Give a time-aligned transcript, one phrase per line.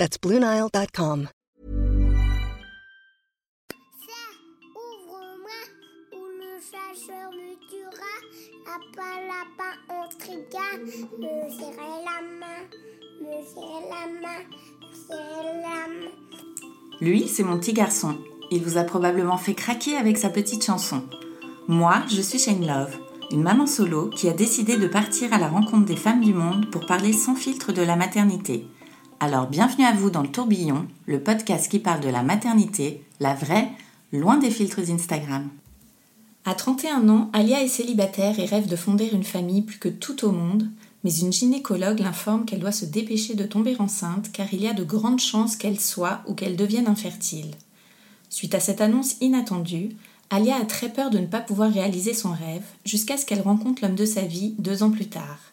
[0.00, 1.28] That's BlueNile.com.
[4.74, 5.60] Ouvre-moi
[6.14, 8.14] ou le chasseur me tuera.
[8.64, 10.68] Lapin, lapin, on trigua.
[11.18, 12.62] Me serrer la main,
[13.20, 14.42] me serrer la main,
[14.80, 16.14] me serrer la main.
[17.02, 18.16] Lui, c'est mon petit garçon.
[18.50, 21.04] Il vous a probablement fait craquer avec sa petite chanson.
[21.68, 22.96] Moi, je suis Shane Love,
[23.32, 26.70] une maman solo qui a décidé de partir à la rencontre des femmes du monde
[26.70, 28.66] pour parler sans filtre de la maternité.
[29.22, 33.34] Alors bienvenue à vous dans le tourbillon, le podcast qui parle de la maternité, la
[33.34, 33.68] vraie,
[34.14, 35.50] loin des filtres Instagram.
[36.46, 40.24] À 31 ans, Alia est célibataire et rêve de fonder une famille plus que tout
[40.24, 40.70] au monde,
[41.04, 44.72] mais une gynécologue l'informe qu'elle doit se dépêcher de tomber enceinte car il y a
[44.72, 47.50] de grandes chances qu'elle soit ou qu'elle devienne infertile.
[48.30, 49.90] Suite à cette annonce inattendue,
[50.30, 53.82] Alia a très peur de ne pas pouvoir réaliser son rêve jusqu'à ce qu'elle rencontre
[53.82, 55.50] l'homme de sa vie deux ans plus tard.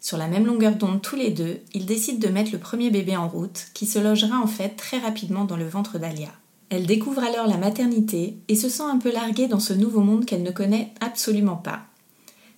[0.00, 3.16] Sur la même longueur d'onde tous les deux, ils décident de mettre le premier bébé
[3.16, 6.30] en route, qui se logera en fait très rapidement dans le ventre d'Alia.
[6.70, 10.24] Elle découvre alors la maternité et se sent un peu larguée dans ce nouveau monde
[10.24, 11.80] qu'elle ne connaît absolument pas.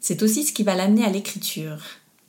[0.01, 1.79] C'est aussi ce qui va l'amener à l'écriture.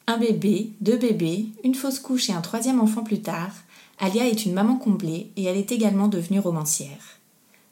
[0.08, 3.52] Un bébé, deux bébés, une fausse couche et un troisième enfant plus tard,
[4.00, 7.20] Alia est une maman comblée et elle est également devenue romancière.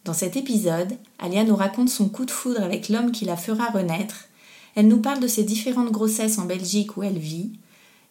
[0.05, 3.69] Dans cet épisode, Alia nous raconte son coup de foudre avec l'homme qui la fera
[3.69, 4.27] renaître.
[4.75, 7.51] Elle nous parle de ses différentes grossesses en Belgique où elle vit,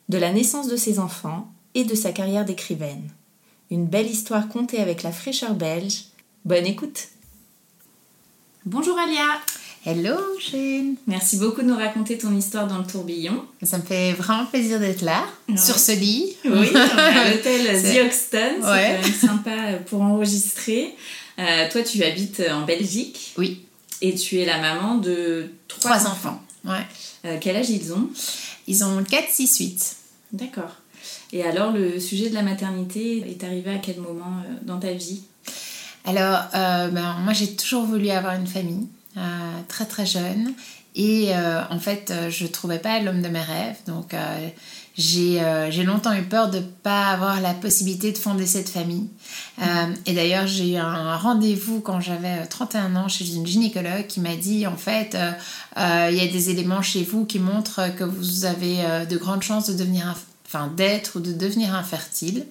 [0.08, 3.08] de la naissance de ses enfants et de sa carrière d'écrivaine.
[3.70, 6.04] Une belle histoire contée avec la fraîcheur belge.
[6.44, 7.08] Bonne écoute
[8.66, 9.40] Bonjour Alia
[9.86, 13.42] Hello Shane Merci beaucoup de nous raconter ton histoire dans le tourbillon.
[13.62, 15.56] Ça me fait vraiment plaisir d'être là, Ouais.
[15.56, 16.36] sur ce lit.
[16.44, 18.98] Oui, à l'hôtel The Hoxton, c'est Ouais.
[19.00, 20.94] quand même sympa pour enregistrer.
[21.38, 23.62] Euh, toi, tu habites en Belgique Oui,
[24.02, 26.42] et tu es la maman de trois, trois enfants.
[26.64, 26.86] Ouais.
[27.24, 28.10] Euh, quel âge ils ont?
[28.66, 29.96] Ils ont 4, 6, 8.
[30.32, 30.76] D'accord.
[31.32, 34.92] Et alors, le sujet de la maternité est arrivé à quel moment euh, dans ta
[34.92, 35.22] vie?
[36.04, 39.20] Alors, euh, ben, moi j'ai toujours voulu avoir une famille, euh,
[39.68, 40.52] très très jeune.
[40.96, 41.30] Et
[41.70, 43.76] en fait, je trouvais pas l'homme de mes rêves.
[43.86, 44.12] Donc,
[44.96, 49.08] j'ai euh, longtemps eu peur de ne pas avoir la possibilité de fonder cette famille.
[49.60, 49.64] Euh,
[50.06, 54.20] et d'ailleurs, j'ai eu un rendez-vous quand j'avais euh, 31 ans chez une gynécologue qui
[54.20, 55.32] m'a dit en fait, euh,
[55.78, 59.16] euh, il y a des éléments chez vous qui montrent que vous avez euh, de
[59.16, 60.16] grandes chances de devenir
[60.52, 62.44] Enfin, d'être ou de devenir infertile.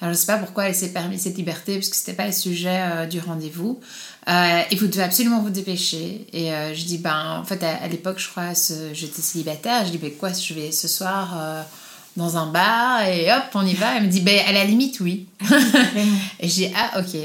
[0.00, 2.32] Alors, je sais pas pourquoi elle s'est permis cette liberté, parce que c'était pas le
[2.32, 3.80] sujet euh, du rendez-vous.
[4.28, 6.26] Euh, et vous devez absolument vous dépêcher.
[6.32, 8.52] Et euh, je dis, ben, en fait, à, à l'époque, je crois,
[8.92, 9.84] j'étais célibataire.
[9.84, 11.62] Je dis, ben quoi, je vais ce soir euh,
[12.16, 13.96] dans un bar et hop, on y va.
[13.96, 15.26] Elle me dit, ben, à la limite, oui.
[16.40, 17.20] et j'ai dit, ah, ok.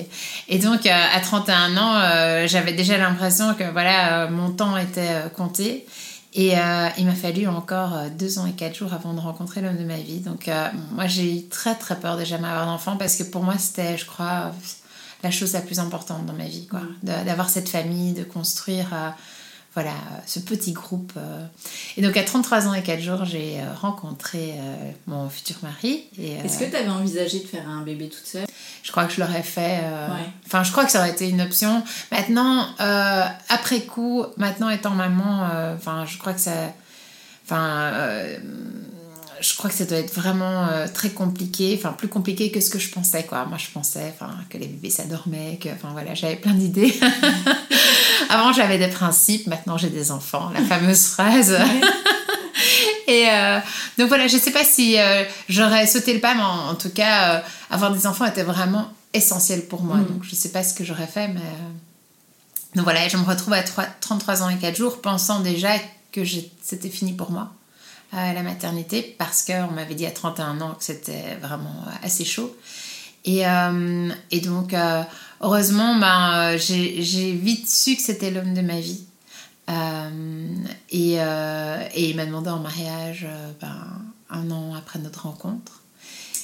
[0.47, 5.85] Et donc, euh, à 31 ans, j'avais déjà l'impression que, voilà, mon temps était compté.
[6.33, 6.53] Et
[6.97, 9.97] il m'a fallu encore deux ans et quatre jours avant de rencontrer l'homme de ma
[9.97, 10.19] vie.
[10.19, 10.49] Donc,
[10.93, 13.97] moi, j'ai eu très, très peur de jamais avoir d'enfant parce que pour moi, c'était,
[13.97, 14.51] je crois,
[15.23, 16.81] la chose la plus importante dans ma vie, quoi.
[17.03, 19.09] De- D'avoir cette famille, de construire, euh,
[19.73, 19.93] voilà,
[20.25, 21.11] ce petit groupe.
[21.17, 21.45] euh.
[21.97, 26.05] Et donc, à 33 ans et 4 jours, j'ai euh, rencontré euh, mon futur mari.
[26.19, 28.47] Est-ce que tu avais envisagé de faire un bébé toute seule?
[28.83, 29.79] Je crois que je l'aurais fait.
[29.81, 30.25] Ouais.
[30.45, 31.83] Enfin, je crois que ça aurait été une option.
[32.11, 32.67] Maintenant,
[33.49, 36.53] après coup, maintenant étant maman, enfin, je crois que ça.
[37.45, 37.91] Enfin.
[39.41, 42.69] Je crois que ça doit être vraiment euh, très compliqué, enfin plus compliqué que ce
[42.69, 43.45] que je pensais quoi.
[43.45, 46.93] Moi je pensais enfin que les bébés ça dormait, que enfin voilà, j'avais plein d'idées.
[48.29, 51.57] Avant j'avais des principes, maintenant j'ai des enfants, la fameuse phrase.
[53.07, 53.59] Et euh,
[53.97, 56.89] donc voilà, je sais pas si euh, j'aurais sauté le pas, mais en, en tout
[56.89, 59.97] cas, avoir des enfants était vraiment essentiel pour moi.
[59.97, 60.05] Mm.
[60.07, 61.41] Donc je sais pas ce que j'aurais fait, mais.
[62.75, 65.69] Donc voilà, je me retrouve à trois- 33 ans et 4 jours pensant déjà
[66.11, 66.21] que
[66.61, 67.51] c'était fini pour moi,
[68.13, 72.23] euh, la maternité, parce qu'on m'avait dit à 31 ans que c'était vraiment euh, assez
[72.25, 72.55] chaud.
[73.25, 75.03] Et, euh, et donc, euh,
[75.41, 79.03] heureusement, ben, j'ai vite su que c'était l'homme de ma vie.
[79.69, 80.55] Euh,
[80.91, 83.27] et, et il m'a demandé en mariage
[83.59, 83.75] ben,
[84.29, 85.81] un an après notre rencontre.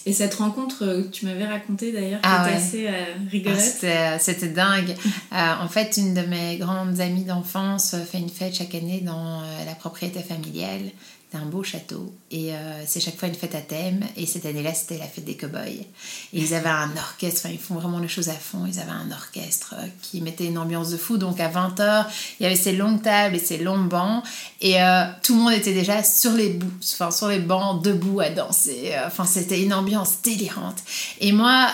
[0.06, 2.62] Et cette rencontre que tu m'avais racontée d'ailleurs, qui Ah était ouais.
[2.62, 4.20] assez euh, Ah, rigolote.
[4.20, 4.96] C'était dingue.
[5.32, 9.76] En fait, une de mes grandes amies d'enfance fait une fête chaque année dans la
[9.76, 10.92] propriété familiale
[11.36, 14.04] Un beau château et euh, c'est chaque fois une fête à thème.
[14.18, 15.68] Et cette année-là, c'était la fête des cow-boys.
[15.68, 15.88] Et
[16.34, 18.66] ils avaient un orchestre, enfin, ils font vraiment les choses à fond.
[18.68, 21.18] Ils avaient un orchestre euh, qui mettait une ambiance de fou.
[21.18, 22.06] Donc à 20h,
[22.40, 24.24] il y avait ces longues tables et ces longs bancs.
[24.62, 26.58] Et euh, tout le monde était déjà sur les,
[26.94, 28.92] enfin, sur les bancs, debout à danser.
[29.06, 30.78] Enfin, c'était une ambiance délirante.
[31.20, 31.70] Et moi,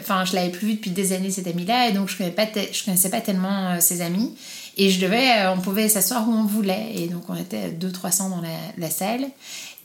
[0.00, 1.88] enfin, je l'avais plus vu depuis des années, cet ami-là.
[1.88, 4.34] Et donc, je ne connaissais pas tellement ses amis.
[4.76, 6.92] Et je devais, euh, on pouvait s'asseoir où on voulait.
[6.94, 8.42] Et donc on était 200-300 dans
[8.76, 9.26] la, salle.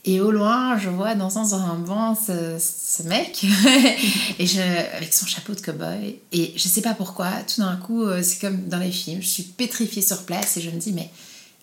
[0.04, 3.44] Et au loin, je vois dansant sur un banc ce, ce mec
[4.38, 4.60] et je,
[4.96, 6.16] avec son chapeau de cow-boy.
[6.32, 9.28] Et je sais pas pourquoi, tout d'un coup, euh, c'est comme dans les films, je
[9.28, 11.10] suis pétrifiée sur place et je me dis, mais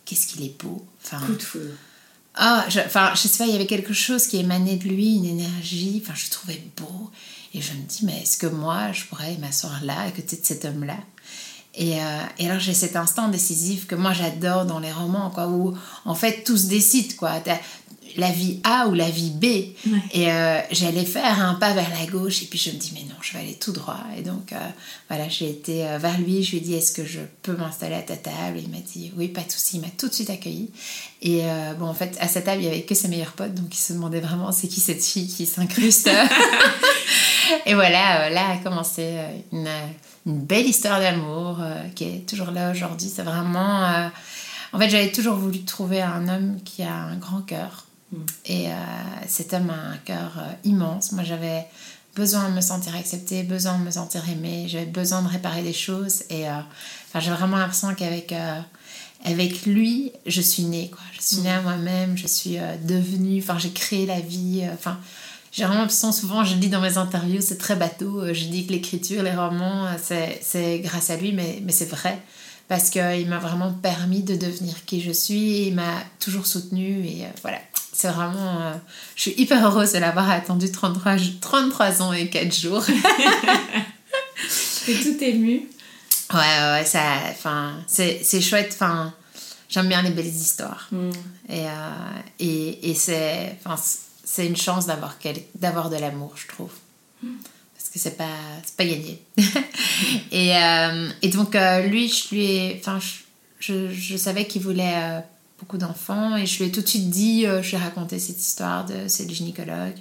[0.06, 0.86] qu'est-ce qu'il est beau.
[1.04, 1.74] Enfin, Coup de foudre.
[2.36, 5.16] Ah, je, enfin, je sais pas, il y avait quelque chose qui émanait de lui,
[5.16, 6.02] une énergie.
[6.04, 7.10] Enfin, je trouvais beau.
[7.56, 10.46] Et je me dis, mais est-ce que moi, je pourrais m'asseoir là, à côté de
[10.46, 10.98] cet homme-là?
[11.78, 15.48] Et, euh, et, alors j'ai cet instant décisif que moi j'adore dans les romans, quoi,
[15.48, 17.34] où en fait tout se décide, quoi.
[18.16, 19.44] La vie A ou la vie B.
[20.12, 23.04] Et euh, j'allais faire un pas vers la gauche, et puis je me dis, mais
[23.04, 24.00] non, je vais aller tout droit.
[24.18, 24.70] Et donc, euh,
[25.08, 28.02] voilà, j'ai été vers lui, je lui ai dit, est-ce que je peux m'installer à
[28.02, 28.58] ta table?
[28.58, 30.72] Et il m'a dit, oui, pas de souci, il m'a tout de suite accueilli.
[31.22, 31.44] Et
[31.78, 33.80] bon, en fait, à cette table, il n'y avait que ses meilleurs potes, donc il
[33.80, 36.10] se demandait vraiment, c'est qui cette fille qui s'incruste?
[37.66, 39.16] Et voilà, là a commencé
[39.52, 39.70] une
[40.28, 43.08] une belle histoire d'amour euh, qui est toujours là aujourd'hui.
[43.08, 43.84] C'est vraiment.
[43.86, 44.10] Euh,
[44.74, 47.86] en fait, j'avais toujours voulu trouver un homme qui a un grand cœur.
[48.12, 48.18] Mm.
[48.46, 48.74] Et euh,
[49.28, 50.34] cet homme a un cœur
[50.66, 51.14] immense.
[51.14, 51.66] Moi, j'avais
[52.14, 55.74] besoin de me sentir acceptée, besoin de me sentir aimée, j'avais besoin de réparer des
[55.74, 56.24] choses.
[56.30, 58.34] Et enfin, j'ai vraiment l'impression qu'avec
[59.24, 60.90] avec lui, je suis née.
[60.90, 61.02] Quoi.
[61.14, 61.64] Je suis née à mm.
[61.64, 63.40] moi-même, je suis devenue.
[63.42, 64.64] Enfin, j'ai créé la vie.
[64.74, 65.00] Enfin
[65.52, 68.22] j'ai vraiment l'impression, souvent, je dis dans mes interviews, c'est très bateau.
[68.22, 71.90] Euh, je dis que l'écriture, les romans, euh, c'est grâce à lui, mais, mais c'est
[71.90, 72.22] vrai.
[72.68, 75.68] Parce qu'il m'a vraiment permis de devenir qui je suis.
[75.68, 77.06] il m'a toujours soutenue.
[77.06, 77.60] Et euh, voilà,
[77.94, 78.74] c'est vraiment.
[79.16, 82.84] je suis hyper heureuse de l'avoir attendu 33, 33 ans et 4 jours.
[84.50, 85.68] C'est tout ému.
[86.34, 87.02] Ouais, ouais, ça.
[87.32, 88.72] Enfin, c'est chouette.
[88.74, 89.14] Enfin,
[89.70, 90.88] j'aime bien les belles histoires.
[90.92, 91.10] Mm.
[91.50, 91.66] Et,
[92.40, 93.58] et, et c'est.
[94.30, 95.18] C'est une chance d'avoir
[95.56, 96.72] d'avoir de l'amour, je trouve.
[97.22, 98.26] Parce que c'est pas,
[98.76, 99.24] pas gagné.
[100.32, 102.78] et, euh, et, donc, euh, lui, je lui ai.
[102.78, 103.00] Enfin,
[103.62, 105.20] je, je, savais qu'il voulait euh,
[105.60, 108.40] beaucoup d'enfants et je lui ai tout de suite dit je lui ai raconté cette
[108.40, 109.96] histoire de ce gynécologue.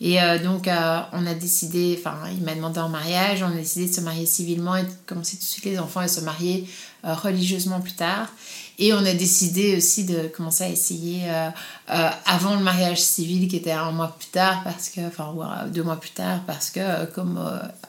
[0.00, 3.94] Et donc, on a décidé, enfin, il m'a demandé en mariage, on a décidé de
[3.94, 6.66] se marier civilement et de commencer tout de suite les enfants et se marier
[7.04, 8.28] religieusement plus tard.
[8.82, 11.50] Et on a décidé aussi de commencer à essayer euh,
[11.90, 15.34] euh, avant le mariage civil qui était un mois plus tard, parce que, enfin
[15.68, 17.38] deux mois plus tard, parce que euh, comme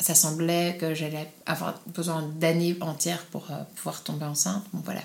[0.01, 3.47] ça semblait que j'allais avoir besoin d'années entières pour
[3.77, 5.01] pouvoir tomber enceinte, bon voilà.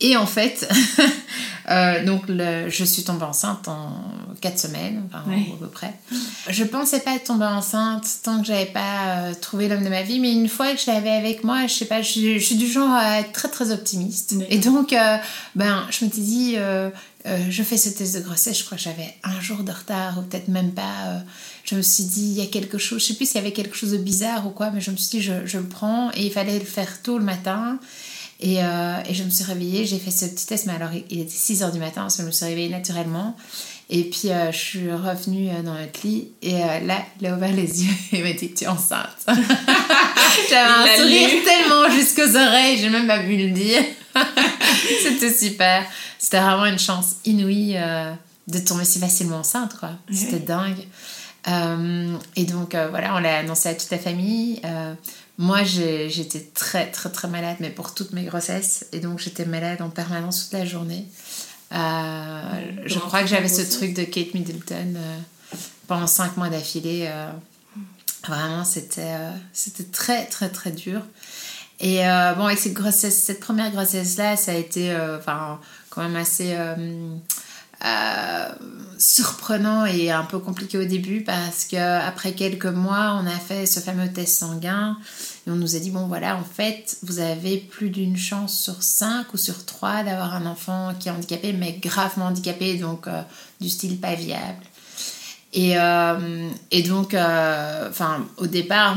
[0.00, 0.68] Et en fait,
[1.70, 4.04] euh, donc je suis tombée enceinte en
[4.42, 5.94] 4 semaines, enfin, à peu près.
[6.50, 10.20] Je pensais pas tomber enceinte tant que j'avais pas euh, trouvé l'homme de ma vie,
[10.20, 12.92] mais une fois que je l'avais avec moi, je sais pas, je, suis du genre
[12.92, 14.34] à être très très optimiste.
[14.50, 15.16] Et donc, euh,
[15.54, 16.56] ben, je m'étais dit,
[17.48, 20.22] je fais ce test de grossesse, je crois que j'avais un jour de retard, ou
[20.22, 21.22] peut-être même pas.
[21.64, 23.54] je me suis dit, il y a quelque chose, je sais plus s'il y avait
[23.54, 26.10] quelque chose de bizarre ou quoi, mais je me suis dit, je, je le prends,
[26.12, 27.78] et il fallait le faire tôt le matin.
[28.40, 31.20] Et, euh, et, je me suis réveillée, j'ai fait ce petit test, mais alors il
[31.20, 33.34] était 6 h du matin, parce que je me suis réveillée naturellement.
[33.88, 37.52] Et puis euh, je suis revenue euh, dans le lit, et là, il a ouvert
[37.52, 39.08] les yeux et m'a dit Tu es enceinte.
[40.50, 43.82] J'avais un sourire tellement jusqu'aux oreilles, j'ai même pas pu le dire.
[45.02, 45.84] C'était super.
[46.18, 47.78] C'était vraiment une chance inouïe
[48.48, 49.90] de tomber si facilement enceinte, quoi.
[50.10, 50.86] C'était dingue.
[52.36, 54.60] et donc voilà, on l'a annoncé à toute la famille.
[55.38, 58.86] Moi, j'étais très, très, très malade, mais pour toutes mes grossesses.
[58.92, 61.06] Et donc, j'étais malade en permanence toute la journée.
[61.72, 62.42] Euh,
[62.84, 65.18] je crois que j'avais ce truc de Kate Middleton euh,
[65.88, 67.06] pendant cinq mois d'affilée.
[67.08, 67.30] Euh,
[68.26, 69.14] vraiment, c'était
[69.52, 71.02] c'était très, très, très dur.
[71.80, 71.98] Et
[72.36, 76.56] bon, avec cette, grossesse, cette première grossesse-là, ça a été enfin, quand même assez
[77.86, 78.48] euh,
[78.98, 83.66] surprenant et un peu compliqué au début parce que après quelques mois, on a fait
[83.66, 84.96] ce fameux test sanguin
[85.46, 88.82] et on nous a dit bon voilà, en fait, vous avez plus d'une chance sur
[88.82, 93.20] 5 ou sur 3 d'avoir un enfant qui est handicapé, mais gravement handicapé, donc euh,
[93.60, 94.64] du style pas viable.
[95.52, 98.96] Et, euh, et donc, enfin, au départ,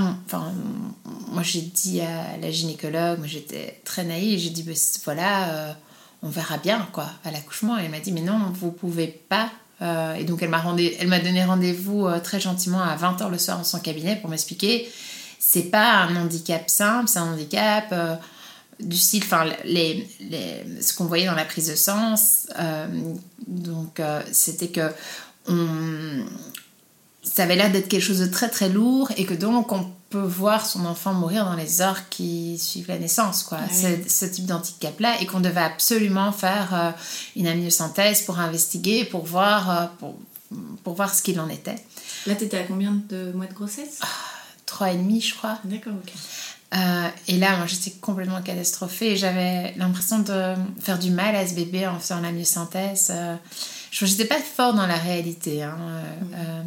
[1.28, 5.76] moi j'ai dit à la gynécologue, j'étais très naïve, j'ai dit bah, voilà
[6.22, 7.78] on verra bien quoi à l'accouchement.
[7.78, 9.50] Elle m'a dit mais non, vous pouvez pas.
[9.82, 10.64] Euh, et donc elle m'a
[11.00, 14.30] elle m'a donné rendez-vous euh, très gentiment à 20h le soir dans son cabinet pour
[14.30, 14.92] m'expliquer
[15.40, 18.16] c'est pas un handicap simple, c'est un handicap euh,
[18.82, 20.06] du style, enfin, les,
[20.82, 22.48] ce qu'on voyait dans la prise de sens,
[23.46, 24.90] donc c'était que
[25.48, 26.26] on,
[27.24, 30.20] ça avait l'air d'être quelque chose de très très lourd et que donc on peut
[30.20, 33.60] voir son enfant mourir dans les heures qui suivent la naissance, quoi.
[33.72, 36.92] Ce type d'handicap-là et qu'on devait absolument faire euh,
[37.36, 40.16] une amniosynthèse pour investiguer, pour voir, euh, pour,
[40.84, 41.76] pour, voir ce qu'il en était.
[42.26, 44.00] Là, tu étais à combien de mois de grossesse?
[44.02, 44.08] Ah,
[44.66, 45.60] Trois et demi, je crois.
[45.64, 46.14] D'accord, ok.
[46.76, 49.16] Euh, et là, moi, j'étais complètement catastrophée.
[49.16, 53.12] J'avais l'impression de faire du mal à ce bébé en faisant l'amniosynthèse.
[53.92, 55.64] Je n'étais pas fort dans la réalité.
[55.64, 55.78] Hein.
[56.36, 56.64] Euh,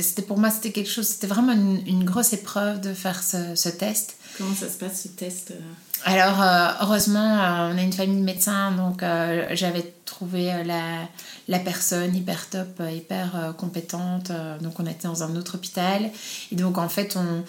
[0.00, 4.16] c'était pour moi, c'était quelque chose, c'était vraiment une, grosse épreuve de faire ce, test.
[4.38, 5.60] Comment ça se passe ce test euh?
[6.06, 7.34] Alors, euh, heureusement,
[7.72, 9.02] on a une famille de médecins, donc
[9.54, 11.08] j'avais trouvé la,
[11.48, 14.30] la personne hyper top, euh, hyper euh, compétente.
[14.30, 16.10] Euh, donc on était dans un autre hôpital.
[16.50, 17.44] Et donc en fait, on,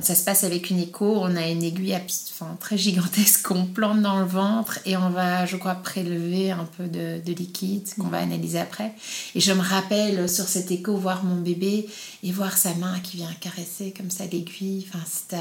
[0.00, 1.18] ça se passe avec une écho.
[1.20, 5.46] On a une aiguille enfin, très gigantesque qu'on plante dans le ventre et on va,
[5.46, 8.94] je crois, prélever un peu de, liquide qu'on va analyser après.
[9.34, 11.88] Et je me rappelle sur cet écho voir mon bébé
[12.22, 14.86] et voir sa main qui vient caresser comme ça l'aiguille.
[14.88, 15.36] Enfin, c'était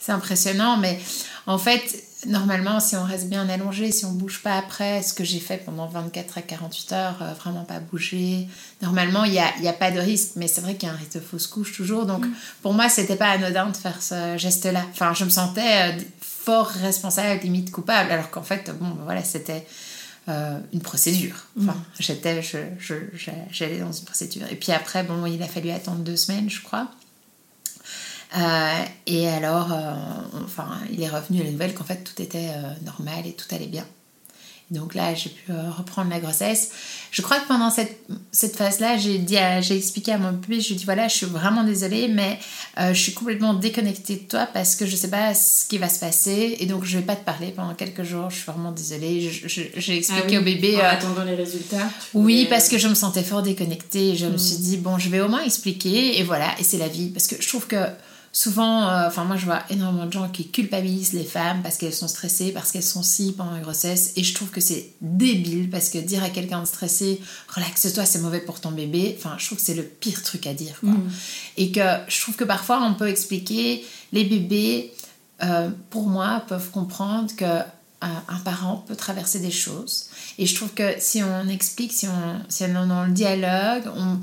[0.00, 0.98] c'est impressionnant, mais
[1.46, 5.24] en fait, normalement, si on reste bien allongé, si on bouge pas après, ce que
[5.24, 8.48] j'ai fait pendant 24 à 48 heures, euh, vraiment pas bouger,
[8.82, 10.94] normalement, il n'y a, y a, pas de risque, mais c'est vrai qu'il y a
[10.94, 12.06] un risque de fausse couche toujours.
[12.06, 12.32] Donc, mm.
[12.62, 14.84] pour moi, c'était pas anodin de faire ce geste-là.
[14.90, 19.22] Enfin, je me sentais euh, fort responsable, limite coupable, alors qu'en fait, bon, ben voilà,
[19.22, 19.66] c'était.
[20.28, 21.46] Euh, une procédure.
[21.58, 21.84] Enfin, mm.
[22.00, 22.42] j'étais,
[23.50, 24.42] j'allais dans une procédure.
[24.50, 26.90] Et puis après, bon, il a fallu attendre deux semaines, je crois.
[28.36, 29.94] Euh, et alors, euh,
[30.44, 33.46] enfin, il est revenu à la nouvelle qu'en fait tout était euh, normal et tout
[33.54, 33.86] allait bien.
[34.70, 36.72] Donc là, j'ai pu reprendre la grossesse.
[37.10, 40.68] Je crois que pendant cette, cette phase-là, j'ai dit, j'ai expliqué à mon bébé, je
[40.68, 42.38] lui ai dit voilà, je suis vraiment désolée, mais
[42.76, 45.98] je suis complètement déconnectée de toi parce que je sais pas ce qui va se
[45.98, 48.28] passer et donc je vais pas te parler pendant quelques jours.
[48.28, 49.30] Je suis vraiment désolée.
[49.46, 50.76] J'ai expliqué ah au bébé.
[50.76, 51.88] En attendant les résultats.
[52.12, 54.10] Oui, parce que je me sentais fort déconnectée.
[54.10, 56.54] Et je me suis dit bon, je vais au moins expliquer et voilà.
[56.58, 57.86] Et c'est la vie parce que je trouve que
[58.32, 61.94] Souvent, euh, enfin moi je vois énormément de gens qui culpabilisent les femmes parce qu'elles
[61.94, 64.12] sont stressées, parce qu'elles sont si pendant la grossesse.
[64.16, 68.20] Et je trouve que c'est débile parce que dire à quelqu'un de stressé, relaxe-toi, c'est
[68.20, 70.78] mauvais pour ton bébé, enfin je trouve que c'est le pire truc à dire.
[70.80, 70.90] Quoi.
[70.90, 71.10] Mm.
[71.56, 74.92] Et que je trouve que parfois on peut expliquer, les bébés,
[75.42, 77.62] euh, pour moi, peuvent comprendre que euh,
[78.00, 80.06] un parent peut traverser des choses.
[80.38, 83.84] Et je trouve que si on explique, si on, si on est dans le dialogue,
[83.96, 84.18] on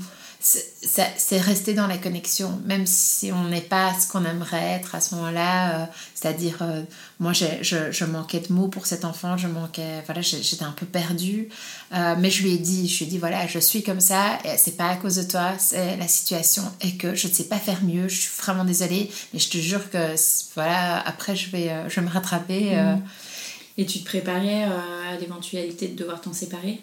[0.46, 5.00] c'est rester dans la connexion, même si on n'est pas ce qu'on aimerait être à
[5.00, 5.82] ce moment-là.
[5.82, 6.82] Euh, c'est-à-dire, euh,
[7.18, 11.48] moi, je, manquais de mots pour cet enfant, je manquais, voilà, j'étais un peu perdue.
[11.92, 14.38] Euh, mais je lui ai dit, je lui ai dit, voilà, je suis comme ça,
[14.56, 17.58] c'est pas à cause de toi, c'est la situation et que je ne sais pas
[17.58, 20.14] faire mieux, je suis vraiment désolée, mais je te jure que,
[20.54, 22.76] voilà, après, je vais, je me rattraper.
[22.76, 23.02] Mmh.
[23.78, 26.80] Et tu te préparais à l'éventualité de devoir t'en séparer?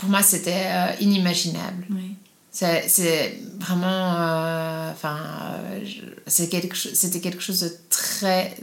[0.00, 0.66] Pour moi, c'était
[1.00, 1.86] inimaginable.
[1.90, 2.16] Oui.
[2.50, 4.16] C'est vraiment.
[4.16, 5.18] Euh, enfin,
[5.54, 5.84] euh,
[6.26, 8.56] c'était quelque, chose de très,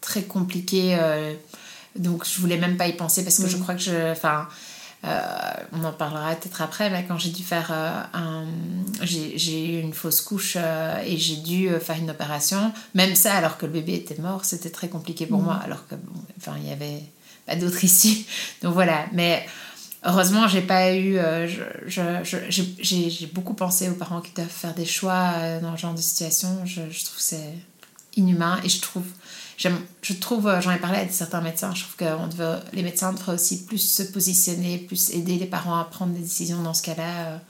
[0.00, 0.96] très compliqué.
[0.98, 1.34] Euh,
[1.96, 4.12] donc, je voulais même pas y penser parce que je crois que je.
[4.12, 4.48] Enfin.
[5.72, 8.44] on en parlera peut-être après, mais quand j'ai dû faire un.
[9.02, 12.72] J'ai eu une fausse couche et j'ai dû faire une opération.
[12.94, 15.44] Même ça, alors que le bébé était mort, c'était très compliqué pour mm.
[15.44, 17.02] moi, alors que, bon, enfin, il y avait
[17.46, 18.26] pas d'autre ici.
[18.62, 19.06] Donc voilà.
[19.12, 19.44] Mais
[20.06, 21.16] Heureusement, j'ai pas eu.
[21.16, 21.48] Euh,
[21.86, 26.00] j'ai beaucoup pensé aux parents qui doivent faire des choix euh, dans ce genre de
[26.00, 26.48] situation.
[26.66, 27.54] Je, trouve que c'est
[28.16, 29.06] inhumain et je trouve.
[29.56, 32.04] Je trouve, euh, j'en ai parlé à certains médecins, je trouve que
[32.74, 36.60] les médecins devraient aussi plus se positionner, plus aider les parents à prendre des décisions
[36.62, 37.40] dans ce cas-là.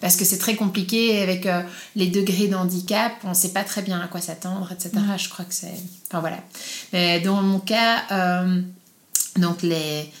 [0.00, 1.48] parce que c'est très compliqué avec
[1.96, 4.90] les degrés d'handicap, on ne sait pas très bien à quoi s'attendre, etc.
[4.94, 5.18] Mm.
[5.18, 5.74] Je crois que c'est.
[6.06, 6.38] Enfin voilà.
[6.92, 8.02] Mais dans mon cas,
[9.36, 10.12] donc les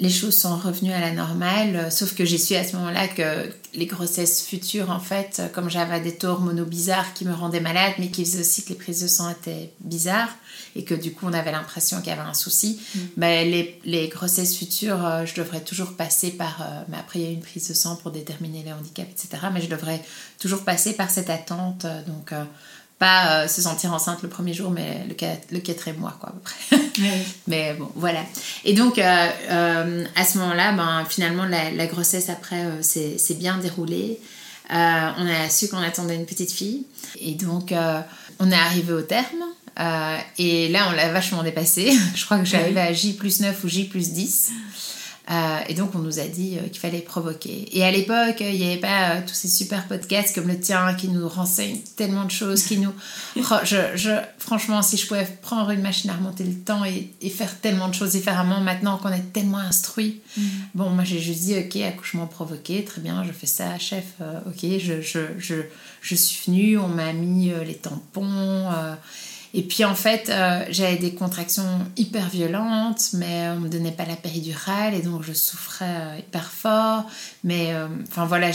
[0.00, 3.06] les choses sont revenues à la normale, euh, sauf que j'ai su à ce moment-là
[3.06, 7.34] que les grossesses futures, en fait, euh, comme j'avais des taux hormonaux bizarres qui me
[7.34, 10.34] rendaient malade, mais qui faisaient aussi que les prises de sang étaient bizarres,
[10.74, 12.98] et que du coup on avait l'impression qu'il y avait un souci, mm.
[13.18, 16.66] ben, les, les, grossesses futures, euh, je devrais toujours passer par...
[16.88, 19.48] mais après, il y a une prise de sang pour déterminer les handicaps, etc.
[19.52, 20.02] Mais je devrais
[20.38, 21.86] toujours passer par cette attente.
[22.06, 22.32] donc
[23.00, 25.16] pas euh, se sentir enceinte le premier jour, mais le,
[25.50, 27.08] le quatrième mois, quoi, à peu près.
[27.48, 28.20] mais bon, voilà.
[28.64, 34.20] Et donc, euh, euh, à ce moment-là, ben, finalement, la, grossesse, après, s'est bien déroulée.
[34.68, 36.84] on a su qu'on attendait une petite fille.
[37.18, 37.74] Et donc,
[38.38, 39.44] on est arrivé au terme.
[40.36, 41.90] et là, on l'a vachement dépassé.
[42.14, 44.50] Je crois que suis arrivée à J plus 9 ou J plus 10.
[45.30, 47.68] Euh, et donc, on nous a dit euh, qu'il fallait provoquer.
[47.72, 50.92] Et à l'époque, il n'y avait pas euh, tous ces super podcasts comme le tien
[50.94, 52.92] qui nous renseignent tellement de choses, qui nous...
[53.36, 57.30] je, je, franchement, si je pouvais prendre une machine à remonter le temps et, et
[57.30, 60.42] faire tellement de choses différemment maintenant qu'on est tellement instruit, mm.
[60.74, 64.04] bon, moi j'ai juste dit, ok, accouchement provoqué, très bien, je fais ça, chef,
[64.46, 65.54] ok, je, je, je,
[66.00, 68.66] je, suis venue, on m'a mis les tampons
[69.52, 71.64] et puis en fait, euh, j'avais des contractions
[71.96, 76.50] hyper violentes, mais on me donnait pas la péridurale et donc je souffrais euh, hyper
[76.52, 77.04] fort.
[77.42, 78.50] Mais euh, enfin voilà,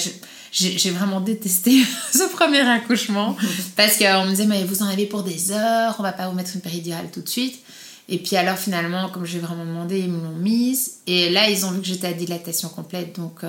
[0.51, 1.83] j'ai vraiment détesté
[2.13, 3.35] ce premier accouchement
[3.75, 6.35] parce qu'on me disait mais vous en avez pour des heures, on va pas vous
[6.35, 7.59] mettre une péridurale tout de suite.
[8.07, 10.99] Et puis alors finalement, comme j'ai vraiment demandé, ils me l'ont mise.
[11.07, 13.15] Et là, ils ont vu que j'étais à dilatation complète.
[13.15, 13.41] Donc,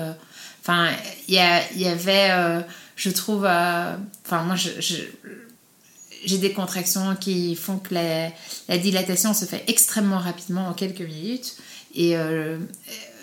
[0.61, 0.89] enfin,
[1.27, 2.63] il y, y, avait,
[2.95, 5.03] je trouve, enfin moi, je
[6.25, 11.55] j'ai des contractions qui font que la, dilatation se fait extrêmement rapidement en quelques minutes.
[11.95, 12.57] Et euh,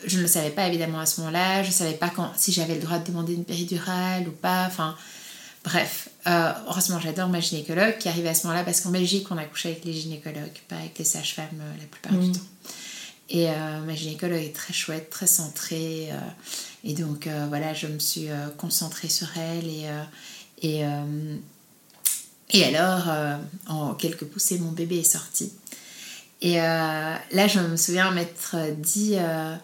[0.07, 1.63] je ne le savais pas évidemment à ce moment-là.
[1.63, 4.67] Je ne savais pas quand, si j'avais le droit de demander une péridurale ou pas.
[4.67, 4.97] Enfin,
[5.65, 6.09] bref.
[6.27, 9.67] Euh, heureusement, j'adore ma gynécologue qui arrive à ce moment-là parce qu'en Belgique, on accouche
[9.67, 12.45] avec les gynécologues, pas avec les sages-femmes euh, la plupart du temps.
[13.31, 16.11] Et ma gynécologue est très chouette, très centrée.
[16.85, 19.89] et donc, voilà, je me suis concentrée sur elle et.
[20.63, 20.85] et
[22.55, 25.53] et alors, euh, en quelques poussées, mon bébé est sorti.
[26.41, 29.57] Et euh, là, je me souviens m'être dit euh,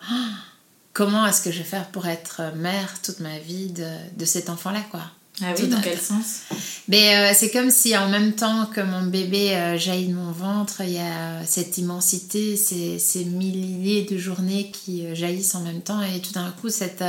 [0.93, 4.51] comment est-ce que je vais faire pour être mère toute ma vie de, de cet
[4.51, 5.03] enfant-là, quoi?
[5.43, 6.41] Ah oui, dans quel sens?
[6.89, 10.93] Mais c'est comme si en même temps que mon bébé jaillit de mon ventre, il
[10.93, 16.21] y a cette immensité, ces, ces milliers de journées qui jaillissent en même temps, et
[16.21, 17.05] tout d'un coup cette,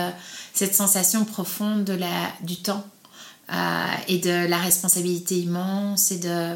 [0.54, 2.86] cette sensation profonde de la, du temps
[4.08, 6.56] et de la responsabilité immense et de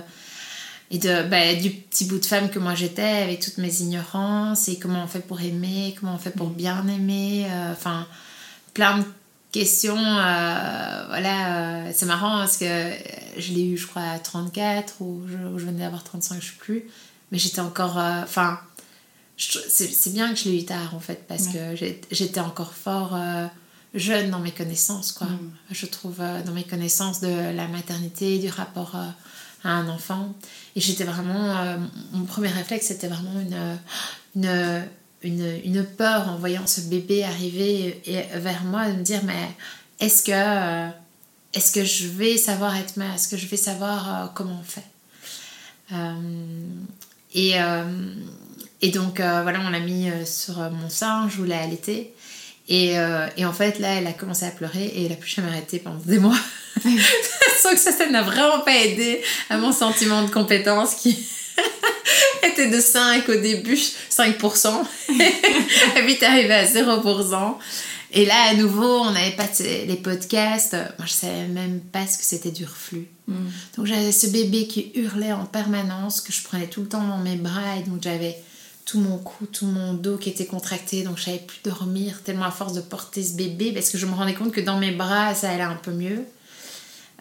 [0.92, 4.70] et de bah, du petit bout de femme que moi j'étais avec toutes mes ignorances
[4.70, 8.08] et comment on fait pour aimer comment on fait pour bien aimer euh, enfin
[8.74, 9.04] plein de
[9.52, 12.92] questions euh, voilà c'est marrant parce que
[13.38, 16.54] je l'ai eu je crois à 34 ou je, je venais d'avoir 35 je sais
[16.60, 16.86] plus
[17.32, 18.60] mais j'étais encore enfin
[19.38, 21.76] c'est bien que je l'ai eu tard en fait parce que
[22.12, 23.18] j'étais encore fort
[23.96, 25.28] jeune dans mes connaissances, quoi.
[25.28, 25.52] Mm.
[25.72, 29.08] Je trouve euh, dans mes connaissances de la maternité, du rapport euh,
[29.64, 30.36] à un enfant.
[30.76, 31.58] Et j'étais vraiment.
[31.58, 31.78] Euh,
[32.12, 33.80] mon premier réflexe, c'était vraiment une,
[34.36, 34.86] une,
[35.24, 38.02] une, une, peur en voyant ce bébé arriver
[38.36, 39.50] vers moi, de me dire mais
[40.00, 40.92] est-ce que,
[41.54, 44.84] est-ce que je vais savoir être mère Est-ce que je vais savoir comment on fait?
[47.34, 47.54] Et,
[48.82, 52.14] et donc, voilà, on l'a mis sur mon sein, je voulais allaiter.
[52.68, 55.30] Et, euh, et, en fait, là, elle a commencé à pleurer et elle a plus
[55.30, 56.38] jamais arrêté pendant des mois.
[57.62, 61.16] Sauf que ça, ça n'a vraiment pas aidé à mon sentiment de compétence qui
[62.44, 64.84] était de 5 au début, 5%.
[65.98, 67.56] et vite arrivé à 0%.
[68.12, 70.74] Et là, à nouveau, on n'avait pas les podcasts.
[70.74, 73.08] Moi, je savais même pas ce que c'était du reflux.
[73.28, 73.34] Mm.
[73.78, 77.18] Donc, j'avais ce bébé qui hurlait en permanence, que je prenais tout le temps dans
[77.18, 77.78] mes bras.
[77.78, 78.38] Et donc, j'avais
[78.86, 82.46] tout mon cou, tout mon dos qui était contracté, donc je savais plus dormir tellement
[82.46, 84.92] à force de porter ce bébé, parce que je me rendais compte que dans mes
[84.92, 86.24] bras, ça allait un peu mieux.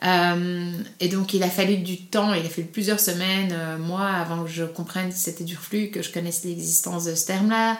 [0.04, 4.10] Euh, et donc il a fallu du temps, il a fallu plusieurs semaines, euh, mois,
[4.10, 7.78] avant que je comprenne que c'était du reflux, que je connaisse l'existence de ce terme-là,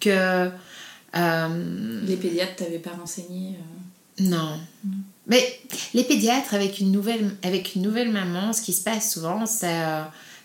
[0.00, 0.50] que...
[1.16, 3.56] Euh, les pédiatres t'avaient pas renseigné
[4.20, 4.60] Non.
[4.84, 4.90] Mm.
[5.26, 5.60] Mais
[5.94, 9.80] les pédiatres, avec une, nouvelle, avec une nouvelle maman, ce qui se passe souvent, c'est...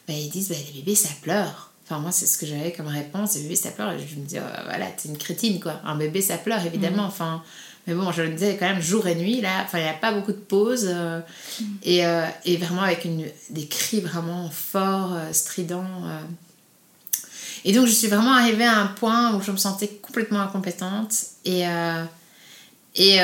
[0.08, 1.73] Ben, ils disent, ben, les bébés, ça pleure.
[1.86, 3.36] Enfin, moi, c'est ce que j'avais comme réponse.
[3.36, 3.91] Le bébé, ça pleure.
[3.91, 5.82] Et je me dis, oh, voilà, t'es une crétine, quoi.
[5.84, 7.04] Un bébé, ça pleure, évidemment.
[7.04, 7.08] Mm.
[7.08, 7.43] Enfin,
[7.86, 9.62] mais bon, je le disais quand même jour et nuit, là.
[9.63, 10.88] Enfin, il n'y a pas beaucoup de pauses.
[10.89, 11.19] Euh,
[11.60, 11.65] mm.
[11.84, 16.04] et, euh, et, vraiment avec une, des cris vraiment forts, euh, stridents.
[17.65, 21.13] Et donc, je suis vraiment arrivée à un point où je me sentais complètement incompétente.
[21.43, 21.63] Et.
[22.96, 23.19] et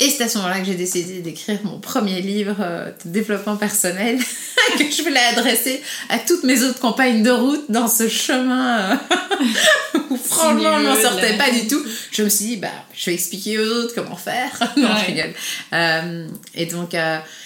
[0.00, 3.56] et c'est à ce moment-là que j'ai décidé d'écrire mon premier livre euh, de développement
[3.56, 4.18] personnel
[4.78, 9.98] que je voulais adresser à toutes mes autres compagnes de route dans ce chemin euh,
[10.10, 11.84] où franchement on n'en sortait pas du tout.
[12.12, 14.50] Je me suis dit, bah, je vais expliquer aux autres comment faire.
[14.78, 15.34] non, je rigole.
[15.74, 16.96] Euh, et donc...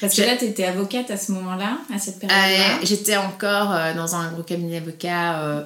[0.01, 4.15] Parce que là, tu étais avocate à ce moment-là, à cette période-là J'étais encore dans
[4.15, 5.65] un gros cabinet d'avocats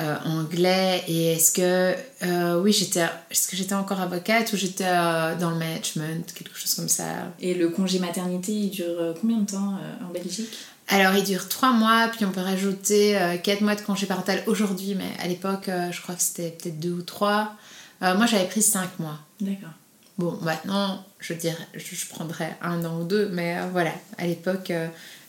[0.00, 4.86] euh, anglais et est-ce que euh, oui j'étais est-ce que j'étais encore avocate ou j'étais
[4.86, 7.04] euh, dans le management quelque chose comme ça.
[7.38, 10.56] Et le congé maternité il dure combien de temps en Belgique?
[10.88, 14.94] Alors il dure trois mois puis on peut rajouter quatre mois de congé parental aujourd'hui
[14.94, 17.54] mais à l'époque je crois que c'était peut-être deux ou trois.
[18.00, 19.18] Moi j'avais pris cinq mois.
[19.40, 19.74] D'accord.
[20.16, 23.92] Bon maintenant je dirais je, je prendrais un an ou deux mais voilà.
[24.16, 24.72] À l'époque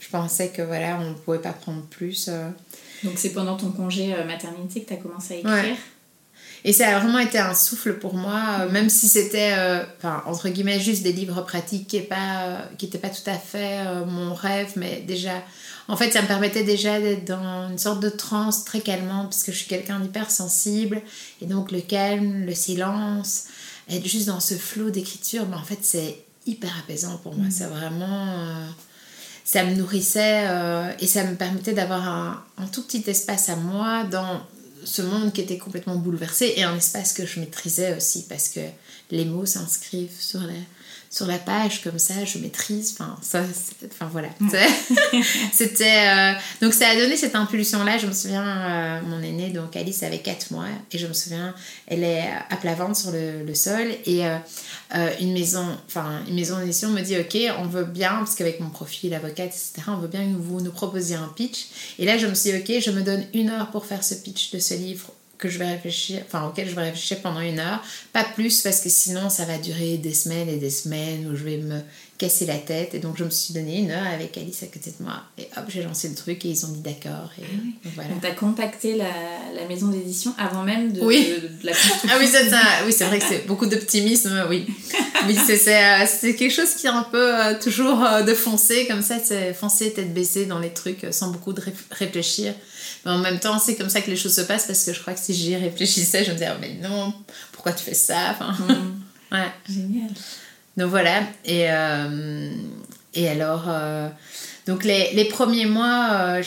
[0.02, 2.30] je pensais que voilà on ne pouvait pas prendre plus
[3.04, 5.78] donc c'est pendant ton congé euh, maternité que tu as commencé à écrire?
[6.64, 10.22] Et ça a vraiment été un souffle pour moi, euh, même si c'était, euh, enfin,
[10.28, 14.36] entre guillemets, juste des livres pratiques qui n'étaient pas, qui pas tout à fait mon
[14.36, 15.44] rêve, mais déjà,
[15.88, 19.44] en fait, ça me permettait déjà d'être dans une sorte de transe très calmante, parce
[19.44, 21.02] que je suis quelqu'un d'hypersensible,
[21.42, 23.46] et donc le calme, le silence,
[23.90, 27.48] être juste dans ce flot d'écriture, ben, en fait, c'est hyper apaisant pour moi.
[27.48, 27.52] Mm.
[27.52, 28.68] C'est vraiment
[29.44, 30.46] ça me nourrissait
[31.00, 34.42] et ça me permettait d'avoir un, un, tout petit espace à moi dans
[34.84, 38.62] ce monde qui était complètement bouleversé et un espace que je maîtrisais aussi parce que
[39.12, 40.54] les mots s'inscrivent sur la,
[41.12, 42.96] sur la page comme ça, je maîtrise.
[42.98, 43.44] Enfin, ça,
[43.86, 44.30] enfin voilà.
[45.54, 46.08] C'était.
[46.08, 47.98] Euh, donc ça a donné cette impulsion-là.
[47.98, 51.54] Je me souviens, euh, mon aînée, donc Alice, avait 4 mois et je me souviens,
[51.88, 56.36] elle est à plat ventre sur le, le sol et euh, une maison, enfin une
[56.36, 59.98] maison d'édition me dit ok, on veut bien, parce qu'avec mon profil avocate, etc., on
[59.98, 61.68] veut bien que vous nous proposiez un pitch.
[62.00, 64.16] Et là, je me suis dit ok, je me donne une heure pour faire ce
[64.16, 65.11] pitch de ce livre
[65.42, 68.80] que je vais réfléchir, enfin auquel je vais réfléchir pendant une heure, pas plus parce
[68.80, 71.80] que sinon ça va durer des semaines et des semaines où je vais me
[72.20, 72.94] casser la tête.
[72.94, 75.50] Et donc je me suis donné une heure avec Alice à côté de moi et
[75.58, 77.32] hop j'ai lancé le truc et ils ont dit d'accord.
[77.40, 78.10] Et ah voilà.
[78.12, 79.10] Donc t'as contacté la,
[79.60, 81.34] la maison d'édition avant même de, oui.
[81.42, 82.10] de, la construction.
[82.12, 84.68] Ah oui c'est ça, oui c'est vrai que c'est beaucoup d'optimisme, oui.
[85.28, 88.86] oui c'est euh, c'est quelque chose qui est un peu euh, toujours euh, de foncer
[88.86, 92.54] comme ça, c'est foncer tête baissée dans les trucs sans beaucoup de réfléchir.
[93.06, 95.00] Mais en même temps, c'est comme ça que les choses se passent parce que je
[95.00, 97.14] crois que si j'y réfléchissais, je me disais, oh, mais non,
[97.52, 99.02] pourquoi tu fais ça enfin, mm.
[99.32, 99.52] ouais.
[99.68, 100.12] Génial.
[100.78, 101.22] Donc voilà.
[101.46, 102.52] Et, euh,
[103.14, 104.08] et alors, euh,
[104.68, 106.44] donc les, les, premiers mois, euh,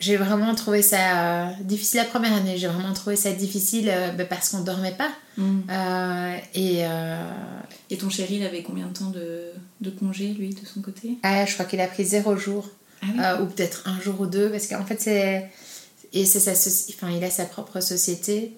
[0.00, 2.00] j'ai vraiment trouvé ça difficile.
[2.00, 5.10] La première année, j'ai vraiment trouvé ça difficile bah, parce qu'on ne dormait pas.
[5.36, 5.60] Mm.
[6.54, 6.82] et,
[7.90, 11.18] et ton chéri, il avait combien de temps de, de congé, lui, de son côté?
[11.22, 12.68] Ah, Je crois qu'il a pris zéro jour.
[13.18, 15.50] Ah ou peut-être un jour ou deux, parce qu'en fait, c'est
[16.14, 18.52] et c'est sa enfin, il a sa propre société.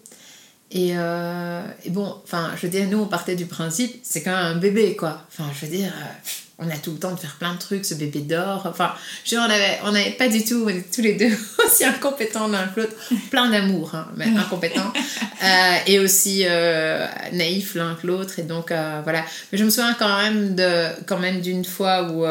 [0.70, 4.32] Et, euh, et, bon, enfin, je veux dire, nous, on partait du principe, c'est quand
[4.32, 5.22] même un bébé, quoi.
[5.28, 7.84] Enfin, je veux dire, euh, on a tout le temps de faire plein de trucs,
[7.84, 8.66] ce bébé dort.
[8.66, 8.92] Enfin,
[9.24, 11.30] je veux dire, on avait, on avait pas du tout, on était tous les deux
[11.64, 12.94] aussi incompétents l'un que l'autre,
[13.30, 14.92] plein d'amour, hein, mais incompétents,
[15.44, 16.44] euh, et aussi
[17.32, 18.40] naïfs l'un que l'autre.
[18.40, 19.24] Et donc, voilà.
[19.52, 22.26] Mais je me souviens quand même de, quand même d'une fois où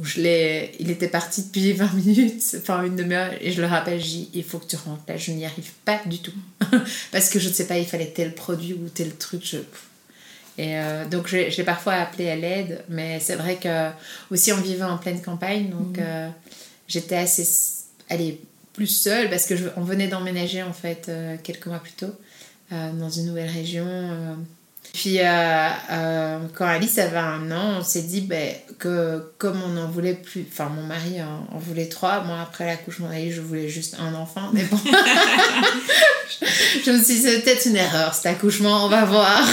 [0.00, 3.66] où je l'ai, il était parti depuis 20 minutes, enfin une demi-heure, et je le
[3.66, 6.32] rappelle, j'ai il faut que tu rentres là, je n'y arrive pas du tout.
[7.12, 9.42] Parce que je ne sais pas, il fallait tel produit ou tel truc.
[9.44, 9.58] Je...
[10.56, 13.90] Et euh, donc j'ai, parfois appelé à l'aide, mais c'est vrai que
[14.30, 16.04] aussi on vivait en pleine campagne, donc mhm.
[16.04, 16.28] euh,
[16.88, 17.46] j'étais assez,
[18.08, 18.40] allez,
[18.72, 22.14] plus seule parce que on venait d'emménager en fait euh, quelques mois plus tôt
[22.70, 23.84] dans une nouvelle région
[24.92, 29.76] puis euh, euh, quand Alice avait un an, on s'est dit ben, que comme on
[29.76, 33.68] en voulait plus, enfin mon mari en, voulait trois, moi après l'accouchement d'Alice je voulais
[33.68, 34.78] juste un enfant, mais bon,
[36.84, 39.44] je me suis dit c'est peut-être une erreur cet accouchement, on va voir.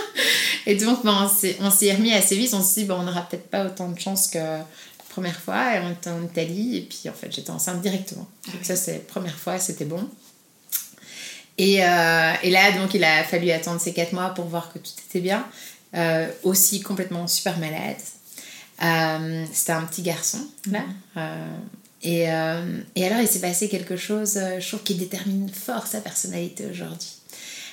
[0.66, 3.48] et donc ben, on s'y remis assez vite, on s'est dit ben, on n'aura peut-être
[3.48, 4.66] pas autant de chance que la
[5.10, 8.26] première fois, et on était en Italie, et puis en fait j'étais enceinte directement.
[8.46, 10.08] Donc ah ça c'est la première fois, c'était bon.
[11.58, 14.78] Et, euh, et, là, donc, il a fallu attendre ces quatre mois pour voir que
[14.78, 15.46] tout était bien.
[15.94, 17.96] Euh, aussi complètement super malade.
[18.82, 20.80] Euh, c'était un petit garçon, là.
[21.14, 21.22] Mhm.
[22.04, 26.66] Et, et, alors, il s'est passé quelque chose, je trouve, qui détermine fort sa personnalité
[26.68, 27.12] aujourd'hui.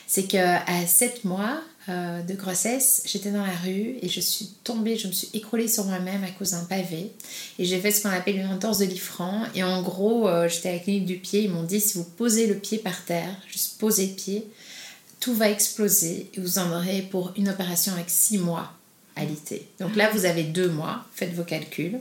[0.05, 4.97] C'est qu'à 7 mois, euh, de grossesse, j'étais dans la rue et je suis tombée,
[4.97, 7.11] je me suis écroulée sur moi-même à cause d'un pavé.
[7.57, 9.43] Et j'ai fait ce qu'on appelle une entorse de l'ifran.
[9.55, 12.03] Et en gros, euh, j'étais à la clinique du pied, ils m'ont dit si vous
[12.03, 14.47] posez le pied par terre, juste posez le pied,
[15.19, 18.73] tout va exploser et vous en aurez pour une opération avec 6 mois
[19.15, 19.67] à l'été.
[19.79, 21.99] Donc là, vous avez 2 mois, faites vos calculs.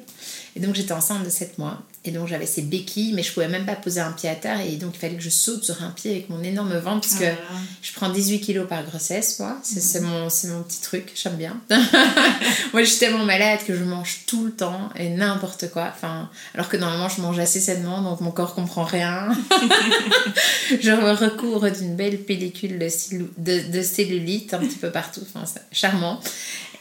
[0.57, 1.83] Et donc j'étais enceinte de 7 mois.
[2.09, 4.61] Et donc j'avais ces béquilles, mais je pouvais même pas poser un pied à terre.
[4.61, 7.21] Et donc il fallait que je saute sur un pied avec mon énorme ventre, parce
[7.21, 9.59] que ah je prends 18 kilos par grossesse, moi.
[9.63, 11.61] C'est mon, mon petit truc, j'aime bien.
[12.73, 15.93] moi je suis tellement malade que je mange tout le temps et n'importe quoi.
[15.95, 19.29] Enfin, alors que normalement je mange assez sainement, donc mon corps comprend rien.
[20.81, 22.89] je recouvre d'une belle pellicule de,
[23.37, 25.21] de, de, cellulite un petit peu partout.
[25.35, 26.21] Enfin, charmant.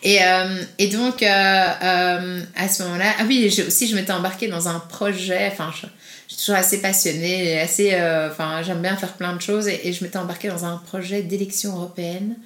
[0.08, 4.48] Et, euh, et donc, euh, euh, à ce moment-là, ah oui, aussi, je m'étais embarquée
[4.48, 5.86] dans un projet, enfin, je,
[6.30, 7.94] suis toujours assez passionnée, assez,
[8.32, 11.76] enfin, j'aime bien faire plein de choses, et, je m'étais embarquée dans un projet d'élection
[11.76, 12.38] européenne.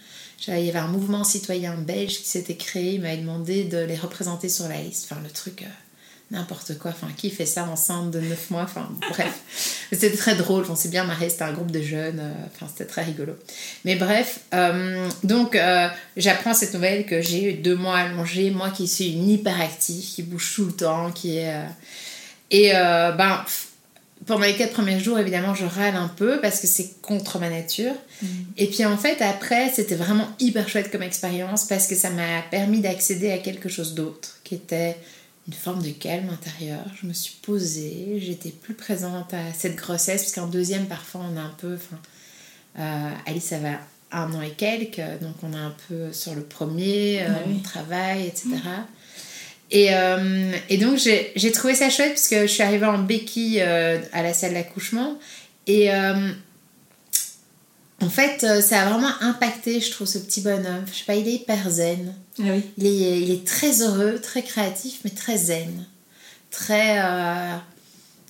[0.48, 3.96] Il y avait un mouvement citoyen belge qui s'était créé, il m'avait demandé de les
[3.96, 5.64] représenter sur la liste, enfin, le truc
[6.32, 6.92] n'importe quoi.
[6.92, 8.64] Enfin, qui fait ça enceinte de 9 mois?
[8.64, 9.42] Enfin, bref.
[9.92, 12.86] C'était très drôle, on s'est bien marré, c'était un groupe de jeunes, euh, enfin, c'était
[12.90, 13.34] très rigolo.
[13.84, 18.70] Mais bref, euh, donc euh, j'apprends cette nouvelle que j'ai eu deux mois allongés, moi
[18.70, 21.54] qui suis une hyperactive, qui bouge tout le temps, qui est.
[22.52, 23.44] et ben,
[24.26, 27.50] pendant les quatre premiers jours, évidemment, je râle un peu parce que c'est contre ma
[27.50, 27.94] nature.
[28.22, 28.28] Mm.
[28.58, 32.42] Et puis en fait, après, c'était vraiment hyper chouette comme expérience parce que ça m'a
[32.50, 34.96] permis d'accéder à quelque chose d'autre qui était
[35.52, 36.80] une forme de calme intérieur.
[37.02, 41.36] Je me suis posée, j'étais plus présente à cette grossesse parce qu'en deuxième, parfois, on
[41.38, 41.76] a un peu.
[41.76, 42.00] Enfin,
[42.80, 43.72] euh, Alice, ça va
[44.14, 47.56] un an et quelques, donc on est un peu sur le premier, euh, Ah oui.
[47.58, 48.50] on travaille, etc.
[49.72, 53.62] Et, euh, et donc j'ai trouvé ça chouette parce que je suis arrivée en béquille
[53.62, 55.18] euh, à la salle d'accouchement
[55.66, 56.32] et euh,
[58.02, 60.86] en fait euh, ça a vraiment impacté je trouve ce petit bonhomme.
[60.92, 62.14] Je sais pas, il est hyper zen.
[62.40, 62.64] Ah oui.
[62.78, 65.86] Il est, il est très heureux, très créatif mais très zen.
[66.50, 67.00] Très...
[67.00, 67.56] euh,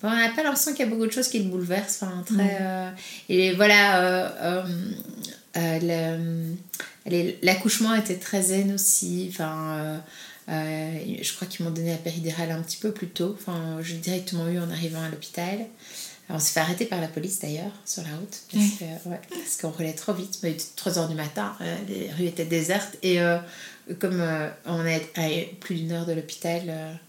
[0.01, 2.03] bon, on n'a pas l'impression qu'il y a beaucoup de choses qui le bouleversent.
[2.03, 2.57] Enfin, très...
[2.61, 2.89] euh,
[3.29, 4.03] et voilà...
[4.03, 4.63] euh,
[5.57, 6.53] euh, euh,
[7.41, 9.27] L'accouchement était très zen aussi.
[9.31, 9.97] Enfin, euh,
[10.49, 13.35] euh, je crois qu'ils m'ont donné la péridurale un petit peu plus tôt.
[13.39, 15.65] Enfin, je l'ai directement eu en arrivant à l'hôpital.
[16.29, 18.77] On s'est fait arrêter par la police d'ailleurs sur la route parce Oui.
[18.79, 20.39] que- ouais, parce qu'on roulait trop vite.
[20.43, 23.37] Mais il était 3 heures du matin, euh, les rues étaient désertes et euh,
[23.99, 25.27] comme euh, on est à
[25.59, 26.99] plus d'une heure de l'hôpital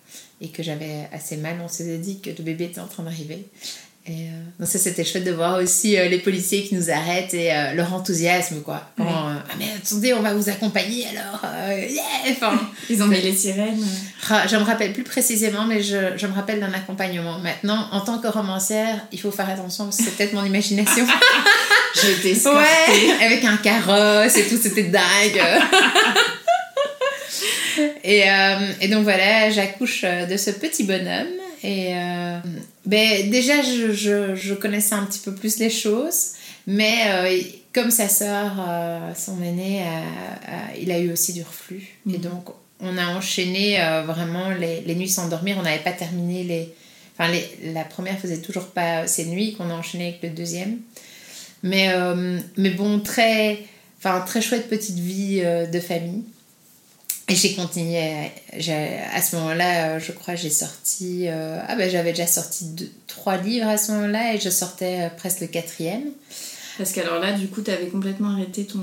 [0.41, 3.47] et que j'avais assez mal, on s'est dit que le bébé était en train d'arriver.
[4.05, 7.35] Et euh, donc ça c'était chouette de voir aussi euh, les policiers qui nous arrêtent
[7.35, 8.83] et euh, leur enthousiasme quoi.
[8.99, 9.07] Oui.
[9.09, 11.41] Ah mais attendez on va vous accompagner alors
[11.89, 12.61] yeah enfin,
[12.91, 13.81] Ils ont mis les sirènes.
[14.49, 17.39] je me rappelle plus précisément mais je, je me rappelle d'un accompagnement.
[17.39, 21.07] Maintenant en tant que romancière il faut faire attention parce que c'est peut-être mon imagination.
[21.95, 22.49] Escortée.
[22.49, 25.43] Ouais, avec un carrosse et tout, c'était dingue.
[28.03, 28.25] et,
[28.81, 31.29] et donc voilà, j'accouche de ce petit bonhomme.
[31.63, 32.39] Et euh,
[32.87, 36.33] ben, déjà, je, je, je connaissais un petit peu plus les choses.
[36.67, 37.41] Mais euh,
[37.73, 41.97] comme sa sœur, euh, son aîné, euh, euh, il a eu aussi du reflux.
[42.13, 45.57] Et donc, on a enchaîné vraiment les, les nuits sans dormir.
[45.59, 46.75] On n'avait pas terminé les...
[47.17, 50.79] Enfin, les, la première faisait toujours pas ses nuits qu'on a enchaîné avec le deuxième.
[51.63, 51.95] Mais,
[52.57, 53.61] mais bon, très,
[53.99, 56.25] enfin, très chouette petite vie de famille.
[57.29, 57.99] Et j'ai continué.
[59.15, 61.27] À ce moment-là, euh, je crois, j'ai sorti.
[61.29, 65.03] euh, ah ben, j'avais déjà sorti deux, trois livres à ce moment-là et je sortais
[65.03, 66.05] euh, presque le quatrième.
[66.79, 68.81] Parce qu'alors là, du coup, t'avais complètement arrêté ton,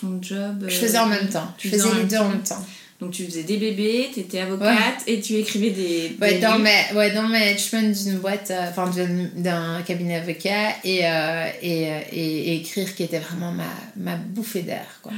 [0.00, 0.64] ton job.
[0.68, 1.48] Je euh, faisais en même temps.
[1.58, 2.64] Je tu faisais les deux en même temps.
[3.00, 6.16] Donc tu faisais des bébés, t'étais avocate et tu écrivais des.
[6.20, 6.68] Ouais, des dans, livres.
[6.92, 11.46] ma, ouais, dans le management d'une boîte, euh, enfin d'un- d'un cabinet avocat et, euh,
[11.60, 13.64] et, euh, et, et écrire qui était vraiment ma,
[13.96, 14.86] ma bouffée d'air.
[15.02, 15.12] Quoi.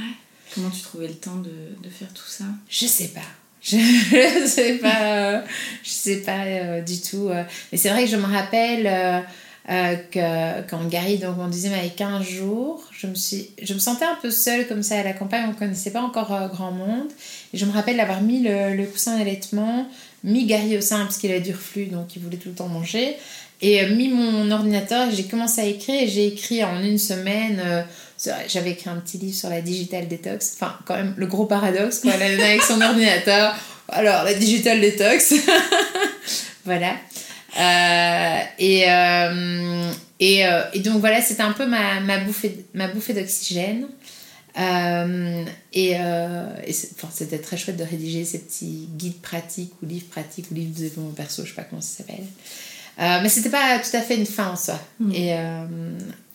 [0.55, 1.51] Comment tu trouvais le temps de,
[1.83, 2.45] de faire tout ça?
[2.69, 3.21] Je sais pas.
[3.61, 5.01] Je, sais pas.
[5.01, 5.41] euh,
[5.83, 7.27] je sais pas euh, du tout.
[7.27, 7.43] euh.
[7.71, 9.25] Mais c'est vrai que je me rappelle
[9.67, 14.05] que quand Gary, donc mon deuxième, avait 15 jours, je me, suis, je me sentais
[14.05, 15.45] un peu seule comme ça à la campagne.
[15.49, 17.09] On connaissait pas encore grand monde.
[17.53, 19.87] Et je me rappelle d'avoir mis le, coussin d'allaitement,
[20.23, 22.69] mis Gary au sein parce qu'il avait du reflux, donc il voulait tout le temps
[22.69, 23.17] manger.
[23.61, 26.01] Et mis mon ordinateur et j'ai commencé à écrire.
[26.01, 27.61] Et j'ai écrit en une semaine.
[28.47, 30.53] J'avais écrit un petit livre sur la digital detox.
[30.55, 32.17] Enfin, quand même, le gros paradoxe, quoi.
[32.17, 33.55] La nana avec son ordinateur.
[33.87, 35.33] Alors, la digital detox.
[36.65, 36.95] voilà.
[37.59, 42.87] Euh, et, euh, et, euh, et donc, voilà, c'était un peu ma, ma bouffée, ma
[42.87, 43.87] bouffée d'oxygène.
[45.73, 45.95] Et
[47.11, 50.83] c'était très chouette de rédiger ces petits guides pratiques ou livres pratiques ou livres de
[50.83, 52.25] développement perso, je sais pas comment ça s'appelle.
[52.97, 54.79] Mais c'était pas tout à fait une fin en soi.
[54.99, 55.11] Mm.
[55.13, 55.35] Et,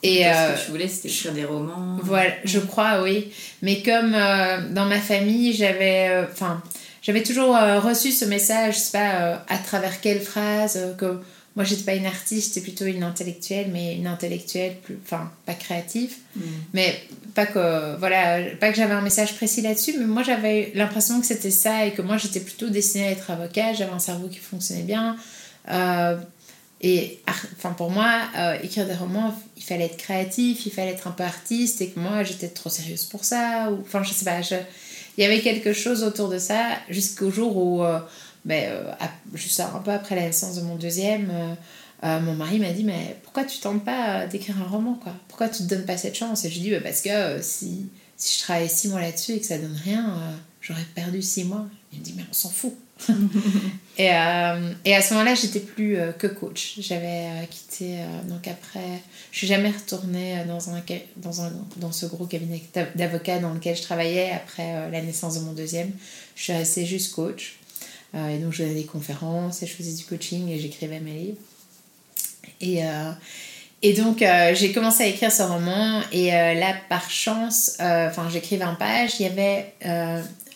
[0.05, 1.99] et euh, que tu voulais, c'était écrire des romans.
[2.03, 3.33] voilà, je crois, oui.
[3.63, 6.63] Mais comme euh, dans ma famille, j'avais euh, enfin,
[7.05, 10.95] j'avais toujours euh, reçu ce message, je sais pas, euh, à travers quelle phrase, euh,
[10.95, 11.21] que
[11.55, 15.53] moi, j'étais pas une artiste, j'étais plutôt une intellectuelle, mais une intellectuelle, plus, enfin, pas
[15.53, 16.15] créative.
[16.35, 16.43] Mm.
[16.73, 16.99] Mais
[17.35, 21.27] pas que, voilà, pas que j'avais un message précis là-dessus, mais moi, j'avais l'impression que
[21.27, 24.39] c'était ça et que moi, j'étais plutôt destinée à être avocate, j'avais un cerveau qui
[24.39, 25.17] fonctionnait bien.
[26.87, 30.91] Et ar- enfin, pour moi, euh, écrire des romans, il fallait être créatif, il fallait
[30.91, 33.71] être un peu artiste, et que moi, j'étais trop sérieuse pour ça.
[33.81, 34.55] Enfin, je sais pas, je-
[35.17, 37.99] il y avait quelque chose autour de ça, jusqu'au jour où, euh,
[38.45, 38.93] ben, euh,
[39.33, 41.31] juste un peu après la naissance de mon deuxième,
[42.05, 45.15] euh, mon mari m'a dit Mais pourquoi tu tentes pas d'écrire un roman quoi?
[45.29, 46.45] Pourquoi tu te donnes pas cette chance?
[46.45, 49.41] Et je lui dis bah, Parce que si, si je travaille six mois là-dessus et
[49.41, 50.19] que ça donne rien,
[50.61, 51.65] j'aurais perdu six mois.
[51.95, 52.75] Il me dit Mais on s'en fout.
[53.99, 56.77] et, euh, et à ce moment-là, j'étais plus euh, que coach.
[56.79, 59.03] J'avais euh, quitté, donc après,
[59.33, 60.83] je suis jamais retournée dans, un,
[61.17, 65.39] dans, un, dans ce gros cabinet d'av- d'avocats dans lequel je travaillais après la naissance
[65.39, 65.91] de mon deuxième.
[66.37, 67.57] Je suis restée juste coach.
[68.15, 71.39] Et donc, je donnais des conférences et je faisais du coaching et j'écrivais mes livres.
[72.61, 72.81] Et,
[73.83, 76.01] et donc, j'ai commencé à écrire ce roman.
[76.13, 79.19] Et là, par chance, enfin, j'écrivais un page.
[79.19, 79.75] Il y avait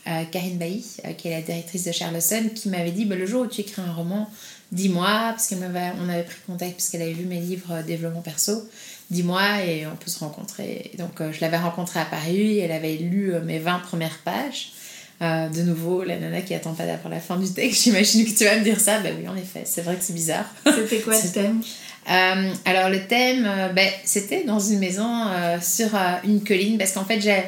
[0.09, 0.85] euh, Karine Bailly,
[1.17, 3.83] qui est la directrice de Charleston, qui m'avait dit bah, le jour où tu écris
[3.83, 4.31] un roman,
[4.73, 8.23] dis-moi, parce qu'elle m'avait, on avait pris contact parce qu'elle avait lu mes livres développement
[8.23, 8.69] perso.
[9.11, 10.93] Dis-moi et on peut se rencontrer.
[10.99, 14.73] Donc je l'avais rencontrée à Paris, elle avait lu mes 20 premières pages.
[15.21, 18.45] de nouveau, la nana qui attend pas d'avoir la fin du texte, j'imagine que tu
[18.45, 19.01] vas me dire ça.
[19.01, 20.47] Ben oui, en effet, c'est vrai que c'est bizarre.
[20.67, 21.63] C'était quoi ce thème?
[22.11, 25.91] Euh, alors le thème, euh, ben, c'était dans une maison euh, sur
[26.25, 27.43] une colline parce qu'en fait j'ai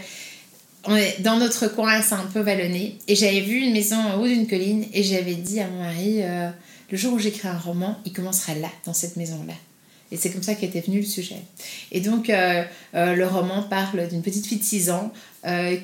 [0.85, 2.99] on est dans notre coin, c'est un peu vallonné.
[3.09, 6.23] Et j'avais vu une maison en haut d'une colline et j'avais dit à mon mari,
[6.91, 9.55] le jour où j'écris un roman, il commencera là, dans cette maison-là.
[10.13, 11.37] Et c'est comme ça qu'était venu le sujet.
[11.93, 15.13] Et donc, le roman parle d'une petite fille de 6 ans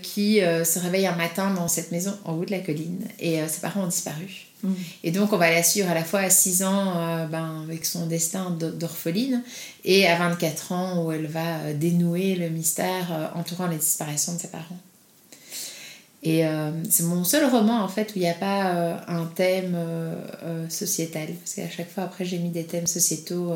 [0.03, 3.61] qui se réveille un matin dans cette maison en haut de la colline et ses
[3.61, 4.46] parents ont disparu.
[4.67, 4.75] Mm.
[5.05, 7.85] Et donc, on va la suivre à la fois à 6 ans euh, ben, avec
[7.85, 9.43] son destin d'orpheline
[9.85, 14.35] et à 24 ans où elle va euh, dénouer le mystère euh, entourant la disparition
[14.35, 14.79] de ses parents.
[16.23, 16.43] Et
[16.91, 19.79] c'est mon seul roman en fait où il n'y a pas un thème
[20.69, 21.29] sociétal.
[21.29, 23.55] Parce qu'à chaque fois, après, j'ai mis des thèmes sociétaux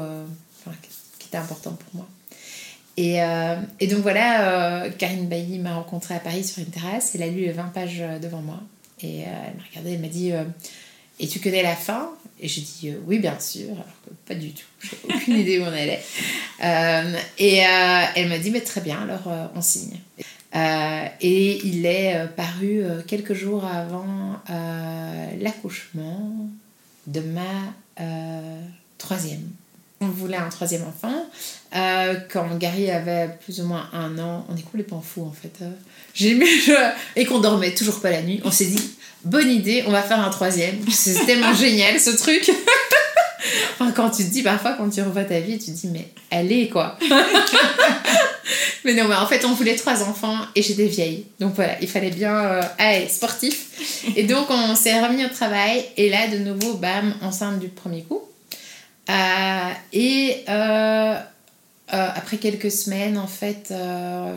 [1.19, 2.07] qui étaient importants pour moi.
[2.97, 3.17] Et,
[3.81, 7.17] et donc voilà, Karine Bailly m'a rencontrée à Paris sur une terrasse.
[7.17, 8.61] Elle a lu 20 pages devant moi.
[9.03, 10.33] Et elle m'a regardée, elle m'a dit
[11.21, 12.11] et tu connais la fin?
[12.41, 14.65] Et j'ai dit euh, oui, bien sûr, alors que pas du tout.
[14.83, 16.03] J'ai aucune idée où on allait.
[16.63, 19.97] Euh, et euh, elle m'a dit mais très bien, alors on signe.
[20.53, 24.37] et il est paru quelques jours avant
[25.41, 26.51] l'accouchement
[27.07, 27.73] de ma
[28.99, 29.49] troisième.
[30.03, 31.31] On voulait un troisième enfant.
[32.31, 35.65] quand Gary avait plus ou moins un an, on est complètement fou en fait.
[36.13, 36.39] J'ai
[37.17, 38.43] et qu'on dormait toujours pas la nuit.
[38.45, 38.91] On s'est dit
[39.25, 40.77] bonne idée, on va faire un troisième.
[40.91, 42.51] C'est tellement génial ce truc.
[43.75, 46.09] enfin, quand tu te dis parfois, quand tu revois ta vie, tu te dis, mais
[46.31, 46.99] elle est quoi.
[48.85, 51.27] mais non, mais en fait, on voulait trois enfants et j'étais vieille.
[51.39, 53.67] Donc voilà, il fallait bien euh, aller sportif.
[54.17, 58.03] Et donc, on s'est remis au travail et là, de nouveau, bam, enceinte du premier
[58.03, 58.23] coup.
[59.09, 61.15] Euh, et euh,
[61.89, 63.73] après quelques semaines, en fait,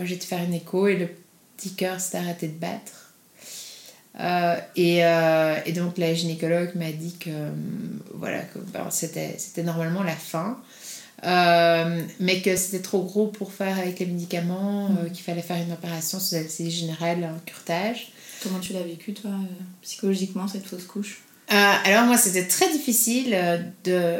[0.03, 1.09] j'ai été faire une écho et le
[1.57, 3.02] petit cœur s'est arrêté de battre.
[4.19, 7.49] Euh, et, euh, et, donc la gynécologue m'a dit que euh,
[8.13, 10.59] voilà que ben, c'était normalement la fin.
[12.19, 15.11] Mais que c'était trop gros pour faire avec les médicaments mm.
[15.11, 18.11] qu'il fallait faire une opération sous anesthésie générale un curtage.
[18.43, 19.31] Comment tu l'as vécu toi
[19.81, 21.21] psychologiquement cette fausse couche?
[21.47, 23.37] Alors moi c'était très difficile
[23.83, 24.17] de,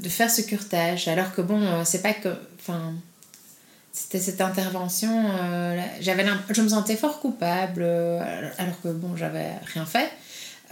[0.00, 1.08] de faire ce curtage.
[1.08, 2.28] Alors que bon c'est pas que
[2.60, 2.94] enfin
[3.94, 9.52] c'était cette intervention, euh, j'avais je me sentais fort coupable, euh, alors que bon, j'avais
[9.72, 10.10] rien fait.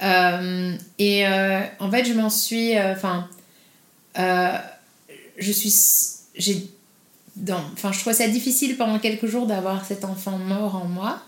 [0.03, 1.25] Euh, et
[1.79, 2.77] en fait, je m'en suis.
[2.79, 3.29] Enfin,
[4.17, 5.73] je suis.
[6.35, 6.67] J'ai.
[7.49, 11.23] Enfin, je trouvais ça difficile pendant quelques jours d'avoir cet enfant mort en moi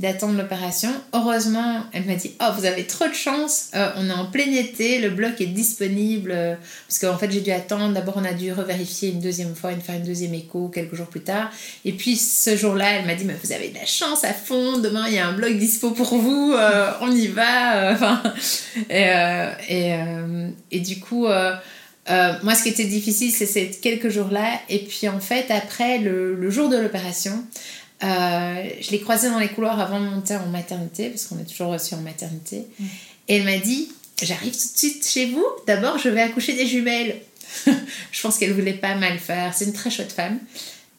[0.00, 0.88] d'attendre l'opération.
[1.12, 4.50] Heureusement, elle m'a dit Oh, vous avez trop de chance, euh, on est en plein
[4.50, 6.32] été, le bloc est disponible.
[6.34, 6.54] Euh,
[6.88, 7.92] parce qu'en fait, j'ai dû attendre.
[7.92, 11.06] D'abord, on a dû revérifier une deuxième fois, une faire une deuxième écho quelques jours
[11.06, 11.50] plus tard.
[11.84, 14.78] Et puis, ce jour-là, elle m'a dit Mais vous avez de la chance à fond,
[14.78, 17.92] demain, il y a un bloc dispo pour vous, euh, on y va.
[18.00, 18.22] Enfin,
[18.88, 19.94] et,
[20.70, 21.26] et, du coup.
[21.26, 24.60] moi, ce qui était difficile, c'est ces quelques jours-là.
[24.70, 27.44] Et puis, en fait, après, le jour de l'opération,
[28.02, 31.48] euh, je l'ai croisée dans les couloirs avant de monter en maternité, parce qu'on est
[31.48, 32.66] toujours aussi en maternité.
[32.78, 32.84] Mm.
[33.28, 33.90] Et elle m'a dit
[34.22, 37.20] J'arrive tout de suite chez vous, d'abord je vais accoucher des jumelles.
[37.66, 39.54] je pense qu'elle voulait pas mal faire.
[39.54, 40.38] C'est une très chouette femme.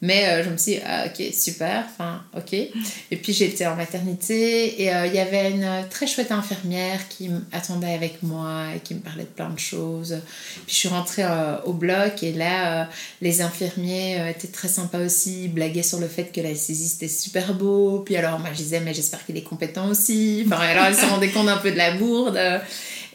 [0.04, 2.54] Mais euh, je me suis dit, ah, ok, super, enfin, ok.
[2.54, 7.30] Et puis j'étais en maternité et euh, il y avait une très chouette infirmière qui
[7.30, 10.18] m'attendait avec moi et qui me parlait de plein de choses.
[10.66, 12.90] Puis je suis rentrée euh, au bloc et là,
[13.22, 17.54] les infirmiers étaient très sympas aussi, ils blaguaient sur le fait que l'anesthésiste était super
[17.54, 18.00] beau.
[18.00, 20.44] Puis alors, moi, je disais, mais j'espère qu'il est compétent aussi.
[20.48, 22.40] Enfin, alors, elle se rendait compte un peu de la bourde.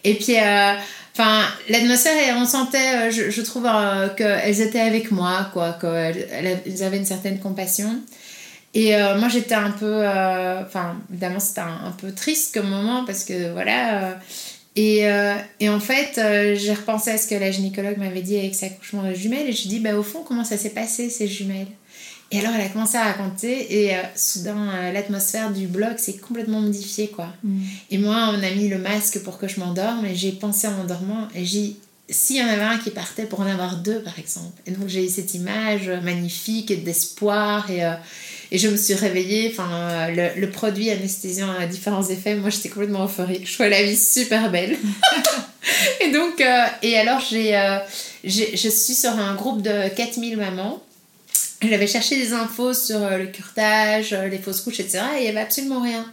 [0.05, 0.37] Et puis,
[1.19, 6.99] Enfin, l'atmosphère, on sentait, euh, je, trouve, euh, qu'elles étaient avec moi, quoi, qu'elles avaient
[6.99, 8.03] une certaine compassion.
[8.75, 10.07] Et euh, moi, j'étais un peu.
[10.07, 14.19] Enfin, évidemment, c'était un, peu triste comme moment parce que voilà.
[14.75, 16.21] et, en fait,
[16.55, 19.53] j'ai repensé à ce que la gynécologue m'avait dit avec sa accouchement de jumelles et
[19.53, 21.69] je me dis, bah, au fond, comment ça s'est passé ces jumelles?
[22.33, 26.17] Et alors, elle a commencé à raconter, et euh, soudain, euh, l'atmosphère du bloc s'est
[26.17, 27.29] complètement modifiée, quoi.
[27.45, 27.61] Mm.
[27.93, 30.73] Et moi, on a mis le masque pour que je m'endorme, et j'ai pensé en
[30.73, 31.77] m'endormant, et j'ai
[32.09, 34.61] s'il y en avait un qui partait pour en avoir deux, par exemple.
[34.65, 37.95] Et donc, j'ai eu cette image magnifique et d'espoir, et, euh,
[38.53, 39.53] et je me suis réveillée.
[39.53, 42.37] Enfin, le, le, produit anesthésiant a différents effets.
[42.37, 43.45] Moi, j'étais complètement euphorique.
[43.45, 44.77] Je trouvais la vie super belle.
[46.01, 46.41] et donc,
[46.83, 47.59] et alors, j'ai,
[48.23, 50.81] je suis sur un groupe de 4000 mamans
[51.63, 55.01] j'avais cherché des infos sur euh, le curtage, euh, les fausses couches, etc.
[55.17, 56.07] Et il n'y avait absolument rien.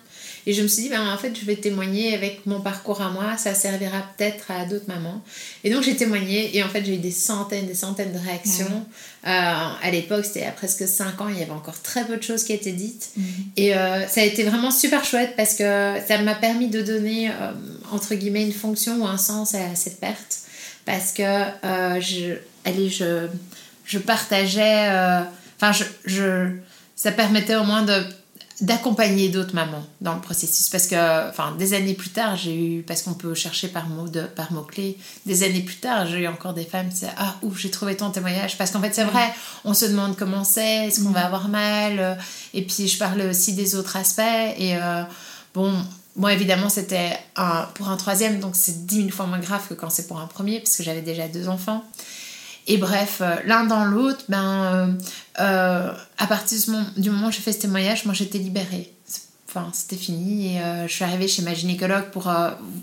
[0.46, 3.10] Et je me suis dit, ben, en fait, je vais témoigner avec mon parcours à
[3.10, 5.22] moi, ça servira peut-être à d'autres mamans.
[5.64, 8.86] Et donc j'ai témoigné, et en fait, j'ai eu des centaines, des centaines de réactions.
[9.26, 12.24] Euh, à l'époque, c'était a presque 5 ans, il y avait encore très peu de
[12.24, 13.12] choses qui étaient dites.
[13.16, 13.26] Mhm.
[13.56, 17.30] Et euh, ça a été vraiment super chouette parce que ça m'a permis de donner,
[17.30, 17.52] euh,
[17.92, 20.40] entre guillemets, une fonction ou un sens à cette perte.
[20.86, 21.24] Parce que
[22.02, 22.36] je,
[22.66, 23.28] allez, je,
[23.86, 24.90] je partageais,
[25.58, 26.50] enfin, je, je,
[26.96, 28.04] ça permettait au moins de
[28.62, 32.84] d'accompagner d'autres mamans dans le processus parce que enfin des années plus tard j'ai eu
[32.84, 36.20] parce qu'on peut chercher par mot de par mots clés des années plus tard j'ai
[36.20, 38.58] eu encore des femmes qui disaient ah ouf j'ai trouvé ton témoignage.
[38.58, 39.34] Parce qu'en fait c'est vrai
[39.66, 42.18] on se demande comment c'est est-ce qu'on va avoir mal
[42.54, 45.04] et puis je parlais aussi des autres aspects et euh,
[45.56, 45.74] bon
[46.16, 47.18] moi évidemment c'était
[47.74, 50.28] pour un troisième donc c'est dix mille fois moins grave que quand c'est pour un
[50.28, 51.84] premier parce que j'avais déjà deux enfants
[52.68, 54.88] et bref, euh, l'un dans l'autre, ben, euh,
[55.40, 56.58] euh, à partir
[56.96, 58.94] du moment où j'ai fait ce témoignage, moi j'étais libérée.
[59.50, 60.56] Enfin, c'était fini.
[60.56, 62.34] Et je suis arrivée chez ma gynécologue pour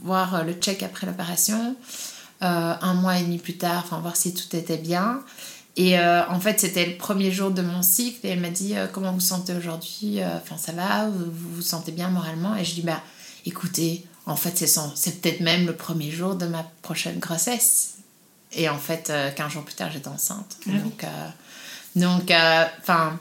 [0.05, 1.75] voir le check après l'opération.
[2.41, 5.21] un mois et demi plus tard, enfin, voir si tout était bien.
[5.77, 8.25] Et en fait, c'était le premier jour de mon cycle.
[8.25, 12.09] Et elle m'a dit Comment vous sentez aujourd'hui Enfin, ça va vous, vous sentez bien
[12.09, 12.55] moralement?
[12.55, 13.03] Et je dis Bah,
[13.47, 14.57] écoutez, en fait,
[14.95, 18.00] c'est peut-être même le premier jour de ma prochaine grossesse.
[18.53, 20.57] Et en fait, 15 euh, jours plus tard, j'étais enceinte.
[20.67, 21.09] Ah donc, euh,
[21.97, 23.19] donc euh, enfin,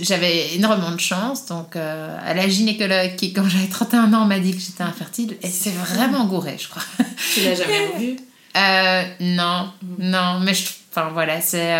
[0.00, 1.46] j'avais énormément de chance.
[1.46, 5.48] Donc, à la gynécologue qui, quand j'avais 31 ans, m'a dit que j'étais infertile, et
[5.48, 6.82] c'est vraiment gouré, je crois.
[7.34, 8.16] Tu l'as jamais vu
[9.20, 11.74] Non, non, mais je, enfin voilà, c'est.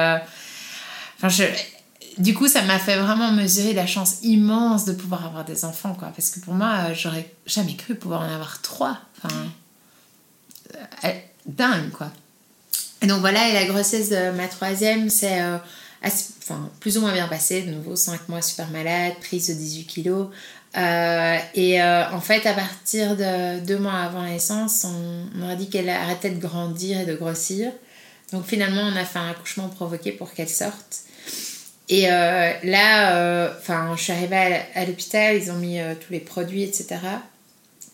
[1.16, 1.44] Enfin, je,
[2.18, 5.94] du coup, ça m'a fait vraiment mesurer la chance immense de pouvoir avoir des enfants,
[5.94, 6.08] quoi.
[6.08, 8.98] Parce que pour moi, j'aurais jamais cru pouvoir en avoir trois.
[9.22, 9.34] Enfin,
[11.46, 12.10] dingue, quoi.
[13.02, 15.58] Et donc voilà, et la grossesse de ma troisième, c'est euh,
[16.02, 17.62] enfin, plus ou moins bien passé.
[17.62, 20.28] De nouveau, 5 mois super malade, prise de 18 kilos.
[20.76, 25.48] Euh, et euh, en fait, à partir de deux mois avant la naissance, on, on
[25.48, 27.70] a dit qu'elle arrêtait de grandir et de grossir.
[28.32, 31.02] Donc finalement, on a fait un accouchement provoqué pour qu'elle sorte.
[31.88, 36.96] Et là, enfin, je suis arrivée à, l'hôpital, ils ont mis tous les produits, etc.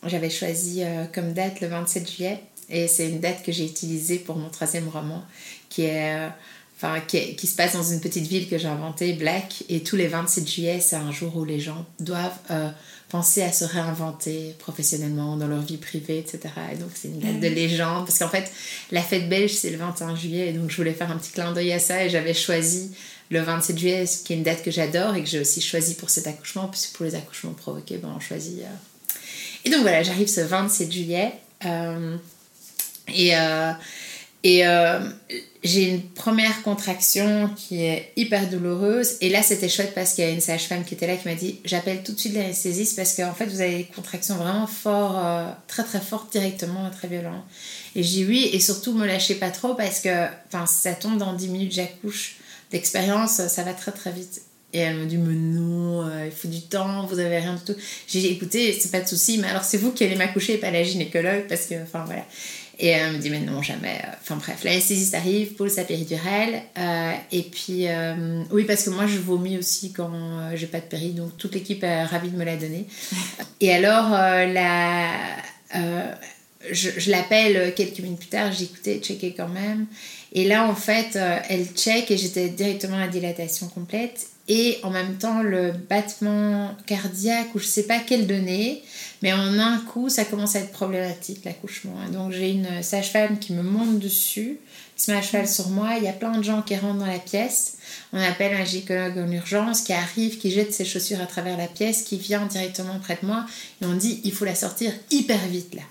[0.07, 0.83] J'avais choisi
[1.13, 2.43] comme date le 27 juillet.
[2.73, 5.23] Et c'est une date que j'ai utilisée pour mon troisième roman,
[5.69, 6.17] qui est...
[6.17, 6.29] Euh,
[6.77, 9.95] enfin, qui, qui, se passe dans une petite ville que j'ai inventée, Black, et tous
[9.95, 12.71] les 27 juillet, c'est un jour où les gens doivent euh,
[13.09, 16.41] penser à se réinventer professionnellement dans leur vie privée, etc.
[16.73, 18.51] Et donc c'est une date de légende, parce qu'en fait,
[18.91, 21.53] la fête belge, c'est le 21 juillet, et donc je voulais faire un petit clin
[21.53, 22.91] d'œil à ça, et j'avais choisi
[23.31, 26.11] le 27 juillet, qui est une date que j'adore, et que j'ai aussi choisi pour
[26.11, 28.61] cet accouchement, puisque pour les accouchements provoqués, ben, on choisit...
[28.61, 29.15] Euh.
[29.65, 31.33] Et donc voilà, j'arrive ce 27 juillet.
[33.15, 33.73] Et, euh,
[34.45, 34.99] et euh,
[35.63, 39.15] j'ai une première contraction qui est hyper douloureuse.
[39.21, 41.35] Et là, c'était chouette parce qu'il y a une sage-femme qui était là qui m'a
[41.35, 45.25] dit J'appelle tout de suite l'anesthésiste parce qu'en fait, vous avez des contractions vraiment fort,
[45.25, 47.45] euh, très très fortes directement, très violentes.
[47.95, 50.27] Et j'ai dit oui, et surtout, me lâchez pas trop parce que
[50.67, 52.37] ça tombe dans 10 minutes, j'accouche.
[52.73, 54.41] D'expérience, ça va très très vite.
[54.73, 57.75] Et elle me dit, mais non, il faut du temps, vous avez rien du tout.
[58.09, 60.57] J'ai dit, écoutez, c'est pas de souci, mais alors c'est vous qui allez m'accoucher et
[60.57, 62.25] pas la gynécologue, parce que, enfin voilà.
[62.79, 64.01] Et elle me dit, mais non, jamais.
[64.21, 66.63] Enfin bref, l'anesthésiste arrive, pose sa péridurale.
[66.79, 70.81] Euh, et puis, euh, oui, parce que moi, je vomis aussi quand euh, j'ai pas
[70.81, 71.11] de péri.
[71.11, 72.87] Donc, toute l'équipe est ravie de me la donner.
[73.61, 75.13] Et alors, la,
[76.71, 78.53] je, je l'appelle quelques minutes plus tard.
[78.53, 79.87] J'ai écouté, checké quand même.
[80.33, 81.19] Et là, en fait,
[81.49, 87.55] elle check et j'étais directement à dilatation complète et en même temps le battement cardiaque
[87.55, 88.83] ou je sais pas quelle donnée,
[89.23, 91.95] mais en un coup ça commence à être problématique l'accouchement.
[92.13, 94.59] Donc j'ai une sage-femme qui me monte dessus,
[94.97, 96.99] qui se met à cheval sur moi, il y a plein de gens qui rentrent
[96.99, 97.79] dans la pièce,
[98.13, 101.69] on appelle un gynécologue en urgence qui arrive, qui jette ses chaussures à travers la
[101.69, 103.47] pièce, qui vient directement près de moi
[103.81, 105.83] et on dit il faut la sortir hyper vite là.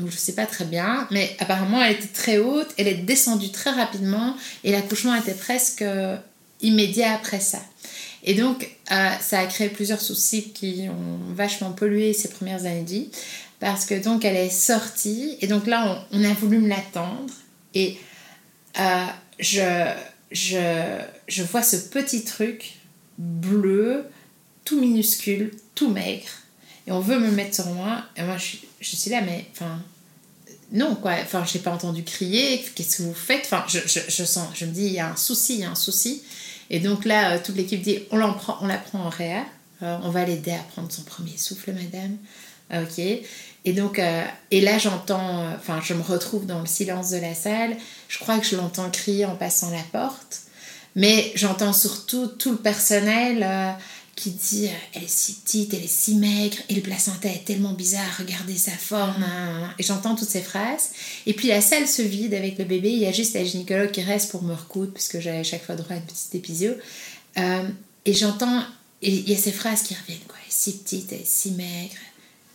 [0.00, 3.52] donc je sais pas très bien, mais apparemment elle était très haute, elle est descendue
[3.52, 5.84] très rapidement et l'accouchement était presque
[6.62, 7.60] immédiat après ça.
[8.22, 12.82] Et donc, euh, ça a créé plusieurs soucis qui ont vachement pollué ces premières années
[12.82, 13.10] de vie.
[13.60, 15.36] Parce que donc, elle est sortie.
[15.40, 17.32] Et donc là, on, a voulu me l'attendre.
[17.74, 17.98] Et
[18.78, 19.06] euh,
[19.38, 19.92] je,
[20.32, 20.98] je,
[21.28, 22.74] je vois ce petit truc
[23.18, 24.06] bleu,
[24.64, 26.28] tout minuscule, tout maigre.
[26.86, 28.02] Et on veut me mettre sur moi.
[28.16, 29.78] Et moi, je, suis là, mais enfin,
[30.72, 31.12] non, quoi.
[31.22, 32.64] Enfin, je n'ai pas entendu crier.
[32.74, 33.42] Qu'est-ce que vous faites?
[33.44, 35.64] Enfin, je, je, je, sens, je me dis, il y a un souci, il y
[35.64, 36.22] a un souci.
[36.70, 39.44] Et donc là, euh, toute l'équipe dit on, prend, on la prend en réa,
[39.82, 42.16] euh, on va l'aider à prendre son premier souffle, madame.
[42.70, 42.98] Ah, ok.
[43.64, 47.34] Et donc, euh, et là, j'entends, enfin, je me retrouve dans le silence de la
[47.34, 47.76] salle.
[48.08, 50.42] Je crois que je l'entends crier en passant la porte.
[50.96, 53.46] Mais j'entends surtout tout le personnel
[54.20, 57.44] qui dit euh, elle est si petite, elle est si maigre, et le placenta est
[57.46, 59.22] tellement bizarre, regardez sa forme.
[59.22, 59.74] hein.
[59.78, 60.90] Et j'entends toutes ces phrases.
[61.24, 63.90] Et puis la salle se vide avec le bébé, il y a juste la gynécologue
[63.90, 66.72] qui reste pour me recoudre, puisque j'avais à chaque fois droit à une petite épisio.
[67.38, 67.68] Euh,
[68.04, 68.62] et j'entends,
[69.00, 70.36] et il y a ces phrases qui reviennent, quoi.
[70.42, 71.96] Elle est si petite, elle est si maigre.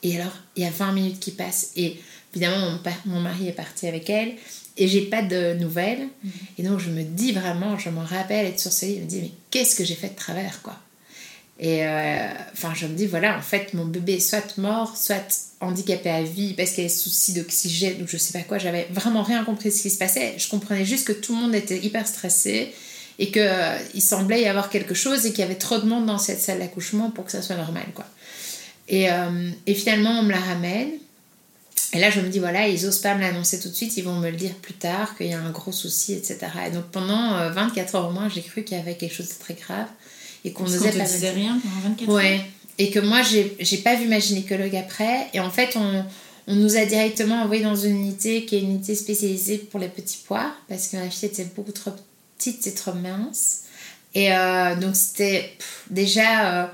[0.03, 1.99] Et alors, il y a 20 minutes qui passent, et
[2.35, 4.35] évidemment, mon, mon mari est parti avec elle,
[4.77, 6.09] et j'ai pas de nouvelles.
[6.59, 9.07] Et donc, je me dis vraiment, je m'en rappelle être sur ce lit, je me
[9.07, 10.79] dis, mais qu'est-ce que j'ai fait de travers, quoi
[11.59, 15.53] et euh, enfin, je me dis, voilà, en fait, mon bébé est soit mort, soit
[15.61, 18.57] handicapé à vie parce qu'il y a des soucis d'oxygène ou je sais pas quoi.
[18.57, 20.35] J'avais vraiment rien compris de ce qui se passait.
[20.37, 22.73] Je comprenais juste que tout le monde était hyper stressé
[23.19, 23.49] et qu'il
[23.93, 26.41] il semblait y avoir quelque chose et qu'il y avait trop de monde dans cette
[26.41, 28.05] salle d'accouchement pour que ça soit normal, quoi.
[28.89, 30.89] Et, euh, et finalement, on me la ramène.
[31.93, 34.03] Et là, je me dis, voilà, ils osent pas me l'annoncer tout de suite, ils
[34.03, 36.37] vont me le dire plus tard, qu'il y a un gros souci, etc.
[36.67, 39.29] Et donc, pendant euh, 24 heures au moins, j'ai cru qu'il y avait quelque chose
[39.29, 39.87] de très grave
[40.45, 42.35] et qu'on n'osait pas me disait rien pendant 24 Ouais.
[42.35, 42.45] heures.
[42.77, 45.27] Et que moi, j'ai pas vu ma gynécologue après.
[45.33, 46.05] Et en fait, on,
[46.47, 49.87] on nous a directement envoyé dans une unité qui est une unité spécialisée pour les
[49.87, 51.91] petits pois, parce que ma fille était beaucoup trop
[52.37, 53.61] petite et trop mince.
[54.13, 55.51] Et euh, donc, c'était
[55.89, 56.67] déjà, euh,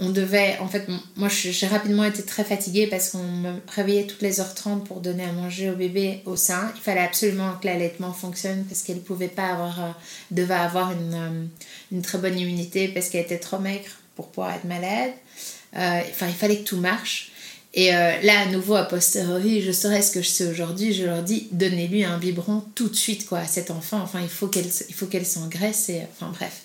[0.00, 0.56] on devait.
[0.60, 0.86] En fait,
[1.16, 5.00] moi, j'ai rapidement été très fatiguée parce qu'on me réveillait toutes les heures 30 pour
[5.00, 6.72] donner à manger au bébé au sein.
[6.76, 9.80] Il fallait absolument que l'allaitement fonctionne parce qu'elle pouvait pas avoir.
[9.80, 9.90] euh,
[10.30, 11.44] devait avoir une, euh,
[11.92, 15.12] une très bonne immunité parce qu'elle était trop maigre pour pouvoir être malade.
[15.76, 17.32] Euh, Enfin, il fallait que tout marche.
[17.74, 21.22] Et là, à nouveau, a posteriori, je saurais ce que je sais aujourd'hui, je leur
[21.22, 24.00] dis, donnez-lui un biberon tout de suite, quoi, à cet enfant.
[24.00, 25.88] Enfin, il faut qu'elle il faut qu'elle s'engraisse.
[25.90, 26.62] Et, enfin, bref.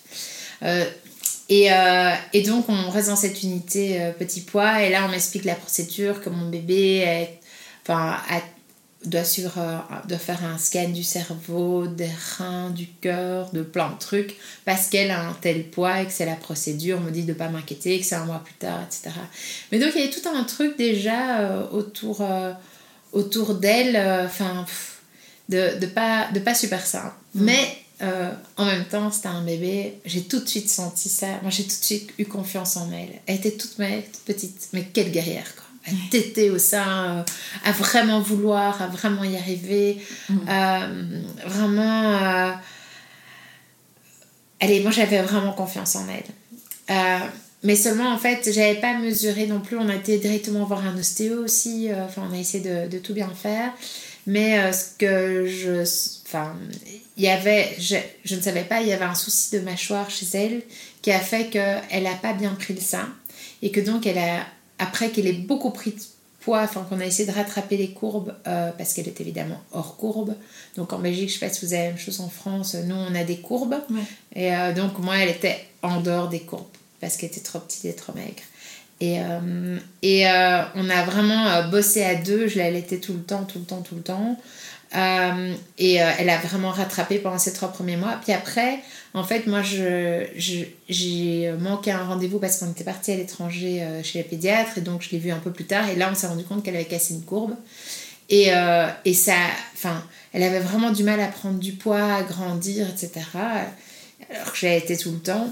[1.48, 4.82] Et, euh, et donc, on reste dans cette unité euh, petit pois.
[4.82, 7.38] Et là, on m'explique la procédure, que mon bébé est,
[7.82, 8.40] enfin, a-
[9.04, 9.76] doit, suivre, euh,
[10.08, 14.86] doit faire un scan du cerveau, des reins, du cœur, de plein de trucs, parce
[14.88, 16.98] qu'elle a un tel poids et que c'est la procédure.
[16.98, 19.10] On me dit de ne pas m'inquiéter, que c'est un mois plus tard, etc.
[19.70, 22.26] Mais donc, il y avait tout un truc déjà autour,
[23.12, 24.64] autour d'elle, enfin,
[25.50, 27.12] de, de, pas, de pas super simple.
[27.34, 31.26] Mais euh, en même temps, c'était un bébé, j'ai tout de suite senti ça.
[31.42, 33.20] Moi, j'ai tout de suite eu confiance en elle.
[33.26, 35.64] Elle était toute maigre, toute petite, mais quelle guerrière, quoi.
[35.86, 37.22] À téter au sein, euh,
[37.64, 39.98] à vraiment vouloir, à vraiment y arriver.
[40.30, 42.14] Euh, vraiment.
[42.22, 42.52] euh,
[44.60, 46.24] Allez, moi j'avais vraiment confiance en elle.
[46.90, 47.26] Euh,
[47.62, 49.76] mais seulement en fait, j'avais pas mesuré non plus.
[49.76, 51.90] On a été directement voir un ostéo aussi.
[51.90, 53.70] euh, Enfin, on a essayé de, de tout bien faire.
[54.26, 55.82] Mais euh, ce que je.
[56.26, 56.54] Enfin,
[57.16, 57.74] il y avait.
[57.78, 60.62] Je, je ne savais pas, il y avait un souci de mâchoire chez elle
[61.02, 63.08] qui a fait qu'elle n'a pas bien pris le sein.
[63.62, 64.46] Et que donc, elle a.
[64.78, 66.00] Après qu'elle ait beaucoup pris de
[66.44, 69.96] poids, enfin, qu'on a essayé de rattraper les courbes, euh, parce qu'elle est évidemment hors
[69.96, 70.34] courbe.
[70.76, 72.94] Donc en Belgique, je sais pas si vous avez la même chose en France, nous
[72.94, 73.76] on a des courbes.
[73.90, 74.00] Ouais.
[74.34, 76.66] Et euh, donc moi, elle était en dehors des courbes
[77.00, 78.42] parce qu'elle était trop petite et trop maigre.
[79.00, 83.58] Et, euh, et on a vraiment bossé à deux, je l'allaitais tout le temps, tout
[83.58, 84.38] le temps, tout le temps.
[84.94, 88.18] Euh, et euh, elle a vraiment rattrapé pendant ces trois premiers mois.
[88.22, 88.78] Puis après,
[89.12, 93.82] en fait, moi, je, je- j'ai manqué un rendez-vous parce qu'on était parti à l'étranger
[93.82, 94.78] euh, chez la pédiatre.
[94.78, 95.88] Et donc, je l'ai vue un peu plus tard.
[95.88, 97.54] Et là, on s'est rendu compte qu'elle avait cassé une courbe.
[98.30, 98.48] Et,
[99.04, 99.34] et ça,
[99.74, 103.10] enfin, elle avait vraiment du mal à prendre du poids, à grandir, etc.
[103.36, 105.50] Alors que j'ai été tout le temps,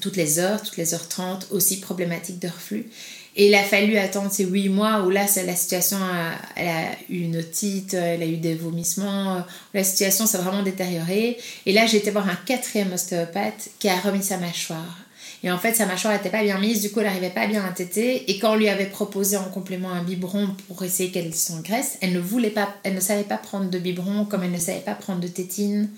[0.00, 2.86] toutes les heures, toutes les heures 30, aussi problématique de reflux.
[3.34, 6.84] Et il a fallu attendre ces 8 mois où là, la situation, a- elle a
[7.08, 9.40] eu une otite, elle a eu des vomissements, euh,
[9.72, 11.38] la situation s'est vraiment détériorée.
[11.64, 14.98] Et là, j'ai été voir un quatrième ostéopathe qui a remis sa mâchoire.
[15.44, 17.64] Et en fait, sa mâchoire n'était pas bien mise, du coup, elle n'arrivait pas bien
[17.64, 18.30] à téter.
[18.30, 22.12] Et quand on lui avait proposé en complément un biberon pour essayer qu'elle s'engraisse, elle
[22.12, 24.94] ne voulait pas, elle ne savait pas prendre de biberon, comme elle ne savait pas
[24.94, 25.88] prendre de tétine.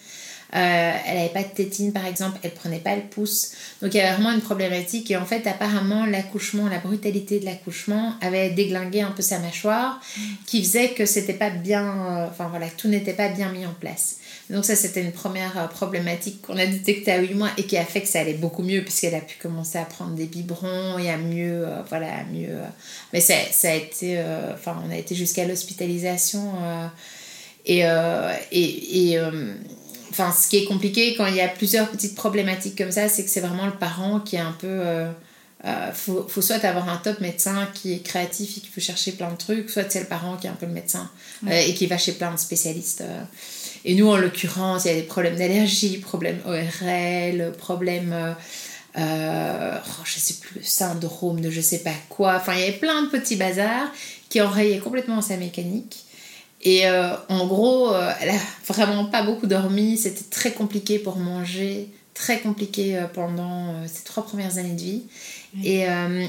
[0.52, 3.52] Euh, elle n'avait pas de tétine par exemple, elle prenait pas le pouce.
[3.82, 7.44] Donc il y avait vraiment une problématique et en fait apparemment l'accouchement, la brutalité de
[7.44, 10.00] l'accouchement avait déglingué un peu sa mâchoire
[10.46, 14.18] qui faisait que c'était pas bien, euh, voilà, tout n'était pas bien mis en place.
[14.48, 17.76] Donc ça c'était une première euh, problématique qu'on a détectée à 8 mois et qui
[17.76, 20.98] a fait que ça allait beaucoup mieux puisqu'elle a pu commencer à prendre des biberons
[20.98, 22.58] et à mieux, voilà, à mieux.
[23.12, 24.22] mais ça, ça a été,
[24.52, 26.52] enfin on a été jusqu'à l'hospitalisation
[27.66, 27.80] et,
[28.52, 29.18] et,
[30.14, 33.24] enfin, ce qui est compliqué quand il y a plusieurs petites problématiques comme ça, c'est
[33.24, 34.68] que c'est vraiment le parent qui est un peu.
[34.68, 35.10] Euh,
[35.64, 39.12] euh, faut, faut soit avoir un top médecin qui est créatif et qui peut chercher
[39.12, 41.10] plein de trucs, soit c'est le parent qui est un peu le médecin
[41.46, 43.00] euh, et qui va chez plein de spécialistes.
[43.00, 43.22] euh.
[43.86, 48.34] Et nous, en l'occurrence, il y a des problèmes d'allergie, problèmes ORL, problèmes.
[48.96, 52.36] Euh, oh, je sais plus, syndrome de je sais pas quoi.
[52.36, 53.90] Enfin, il y avait plein de petits bazars
[54.28, 56.03] qui enrayaient complètement sa mécanique.
[56.64, 59.96] Et euh, en gros, euh, elle a vraiment pas beaucoup dormi.
[59.96, 65.02] C'était très compliqué pour manger très compliqué pendant ces trois premières années de vie.
[65.64, 65.84] Et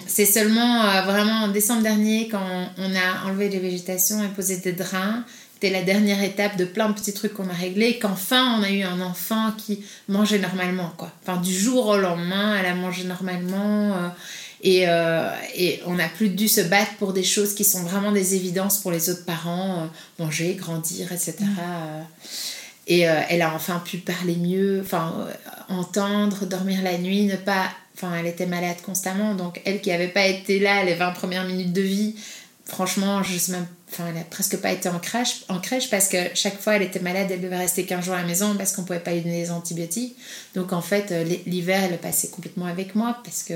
[0.08, 2.42] c'est seulement vraiment en décembre dernier, quand
[2.80, 5.24] on a enlevé les végétations et posé des drains,
[5.54, 8.72] c'était la dernière étape de plein de petits trucs qu'on a réglés, qu'enfin on a
[8.72, 11.12] eu un enfant qui mangeait normalement, quoi.
[11.22, 14.12] Enfin, du jour au lendemain, elle a mangé normalement.
[14.66, 18.11] Et, euh, et, on n'a plus dû se battre pour des choses qui sont vraiment
[18.11, 19.86] des évidences pour les autres parents, euh,
[20.24, 21.36] manger, grandir, etc.
[22.88, 25.28] Et euh, elle a enfin pu parler mieux, enfin
[25.70, 27.70] entendre, dormir la nuit, ne pas...
[27.95, 31.45] Enfin, elle était malade constamment, donc elle qui n'avait pas été là les 20 premières
[31.45, 32.16] minutes de vie,
[32.66, 33.68] franchement, je sais même...
[33.91, 36.82] Enfin, elle a presque pas été en crèche, en crèche parce que chaque fois elle
[36.82, 39.22] était malade, elle devait rester 15 jours à la maison parce qu'on pouvait pas lui
[39.22, 40.18] donner des antibiotiques.
[40.55, 41.13] Donc en fait,
[41.45, 43.53] l'hiver, elle passait complètement avec moi parce que...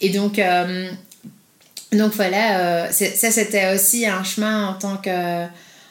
[0.00, 0.90] Et donc, euh,
[1.92, 5.46] donc voilà, euh, ça c'était aussi un chemin en tant que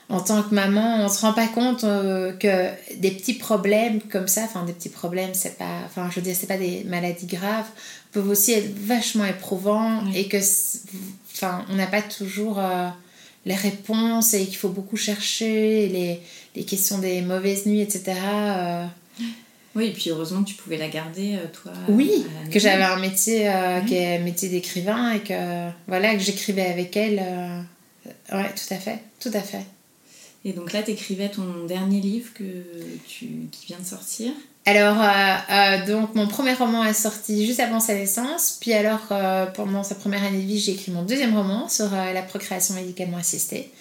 [0.10, 4.30] en tant que maman, on se rend pas compte euh, que des petits problèmes comme
[4.30, 7.26] ça, enfin des petits problèmes, c'est pas, enfin je veux dire, c'est pas des maladies
[7.26, 7.66] graves,
[8.14, 10.38] peuvent aussi être vachement éprouvants et que,
[11.34, 12.62] enfin, on n'a pas toujours
[13.46, 16.22] les réponses et qu'il faut beaucoup chercher les,
[16.56, 18.14] les, questions des mauvaises nuits, etc.
[19.78, 21.72] Oui, et puis heureusement que tu pouvais la garder, euh, toi.
[21.88, 26.66] Oui, que j'avais un métier euh, qui est métier d'écrivain et que voilà que j'écrivais
[26.66, 27.20] avec elle.
[27.20, 29.62] Euh, ouais, tout à fait, tout à fait.
[30.46, 32.44] Et donc là, tu écrivais ton dernier livre que
[33.08, 34.32] tu, qui vient de sortir.
[34.66, 34.98] Alors,
[35.86, 38.58] donc mon premier roman est sorti juste avant sa naissance.
[38.60, 39.08] Puis alors,
[39.54, 43.18] pendant sa première année de vie, j'ai écrit mon deuxième roman sur la procréation médicalement
[43.18, 43.72] assistée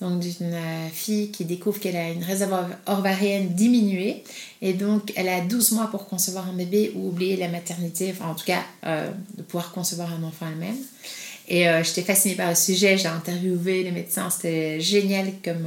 [0.00, 4.22] donc d'une euh, fille qui découvre qu'elle a une réserve ovarienne diminuée
[4.60, 8.30] et donc elle a 12 mois pour concevoir un bébé ou oublier la maternité, enfin
[8.30, 10.76] en tout cas euh, de pouvoir concevoir un enfant elle-même.
[11.48, 15.66] Et euh, j'étais fascinée par le sujet, j'ai interviewé les médecins, c'était génial comme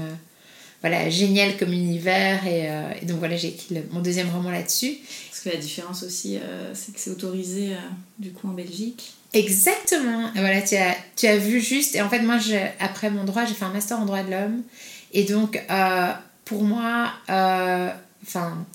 [0.81, 4.97] voilà génial comme univers et, donc voilà j'ai écrit mon deuxième roman là-dessus.
[5.29, 6.37] Parce que la différence aussi,
[6.73, 7.71] c'est que c'est autorisé
[8.17, 9.13] du coup en Belgique.
[9.33, 10.31] Exactement.
[10.35, 11.95] Voilà, tu as, tu as vu juste.
[11.95, 12.37] Et en fait, moi,
[12.79, 14.63] après mon droit, j'ai fait un master en droit de l'homme.
[15.13, 16.11] Et donc, euh,
[16.45, 17.89] pour moi, euh,
[18.23, 18.65] enfin,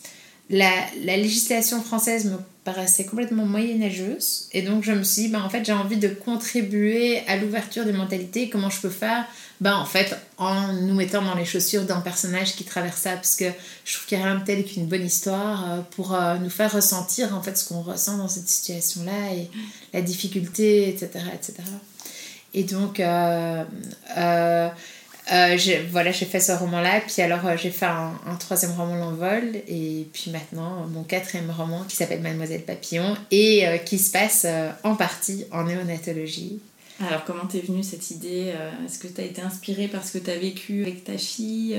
[0.51, 0.71] la,
[1.03, 4.49] la, législation française me paraissait complètement moyenâgeuse.
[4.53, 7.85] Et donc, je me suis dit, bah, en fait, j'ai envie de contribuer à l'ouverture
[7.85, 8.49] des mentalités.
[8.49, 9.27] Comment je peux faire
[9.65, 13.15] bah, En fait, en nous mettant dans les chaussures d'un personnage qui traverse ça.
[13.15, 13.47] Parce que
[13.85, 16.51] je trouve qu'il n'y a rien de tel qu'une bonne histoire euh, pour euh, nous
[16.51, 19.51] faire ressentir en fait ce qu'on ressent dans cette situation-là et
[19.95, 21.25] la difficulté, etc.
[21.33, 21.55] etc.
[22.53, 23.65] Et donc, euh,
[25.91, 30.31] voilà, j'ai fait ce roman-là, puis alors j'ai fait un, troisième roman, L'Envol, et puis
[30.31, 34.47] maintenant mon quatrième roman qui s'appelle Mademoiselle Papillon et qui se passe
[34.85, 36.61] en partie en néonatologie.
[37.01, 38.55] Alors comment t'es venue cette idée
[38.87, 41.77] Est-ce que t'as été inspirée par ce que t'as vécu avec ta fille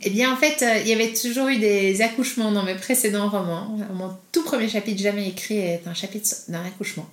[0.00, 3.76] Eh bien en fait, il y avait toujours eu des accouchements dans mes précédents romans.
[3.92, 7.06] Mon tout premier chapitre jamais écrit est un chapitre d'un accouchement.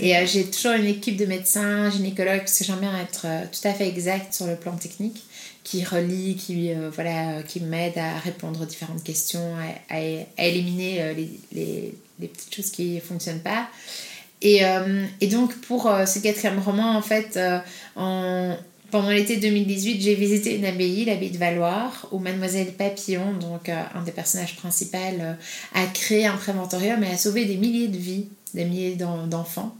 [0.00, 3.44] Et euh, j'ai toujours une équipe de médecins, gynécologues, parce que j'aime bien être euh,
[3.44, 5.22] tout à fait exact sur le plan technique,
[5.64, 9.54] qui relie, qui, euh, voilà, qui m'aide à répondre aux différentes questions,
[9.90, 13.68] à, à, éliminer les, les, les, petites choses qui ne fonctionnent pas.
[14.42, 14.62] Et,
[15.20, 17.38] et, donc pour ce quatrième roman, en fait,
[17.96, 18.56] en,
[18.90, 24.02] pendant l'été 2018, j'ai visité une abbaye, l'abbaye de Valoir, où Mademoiselle Papillon, donc un
[24.04, 24.98] des personnages principaux,
[25.74, 29.76] a créé un préventorium et a sauvé des milliers de vies des milliers d'enfants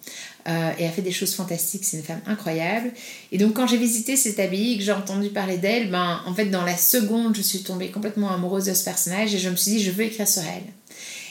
[0.48, 1.84] euh, et a fait des choses fantastiques.
[1.84, 2.90] C'est une femme incroyable.
[3.30, 6.46] Et donc, quand j'ai visité cette abbaye que j'ai entendu parler d'elle, ben, en fait,
[6.46, 9.72] dans la seconde, je suis tombée complètement amoureuse de ce personnage et je me suis
[9.72, 10.72] dit, je veux écrire sur elle.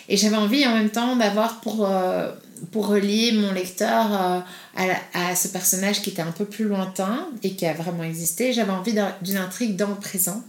[0.10, 2.32] Et j'avais envie en même temps d'avoir pour, euh,
[2.72, 4.44] pour relier mon lecteur
[4.78, 8.54] euh, à, ce personnage qui était un peu plus lointain et qui a vraiment existé,
[8.54, 10.44] j'avais envie d'une intrigue dans le présent.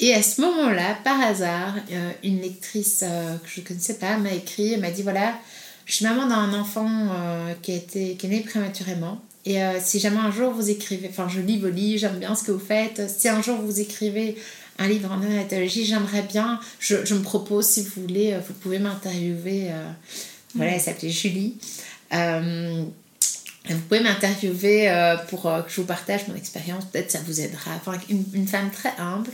[0.00, 1.74] et à ce moment-là, par hasard,
[2.24, 5.34] une lectrice que je ne connaissais pas m'a écrit, elle m'a dit voilà,
[5.86, 9.22] je suis maman d'un enfant euh, qui, a qui est né prématurément.
[9.44, 12.34] Et euh, si jamais un jour vous écrivez, enfin je lis vos livres, j'aime bien
[12.34, 14.36] ce que vous faites, si un jour vous écrivez
[14.78, 18.80] un livre en néonatologie, j'aimerais bien, je, me propose si vous voulez, euh, vous pouvez
[18.80, 19.70] m'interviewer.
[20.56, 21.56] Voilà, elle s'appelait Julie.
[22.10, 27.72] vous pouvez m'interviewer pour que je vous partage mon expérience, peut-être ça vous aidera.
[27.76, 29.30] Enfin, une, une femme très humble.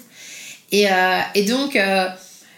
[0.70, 0.87] Et,
[1.35, 1.77] et donc,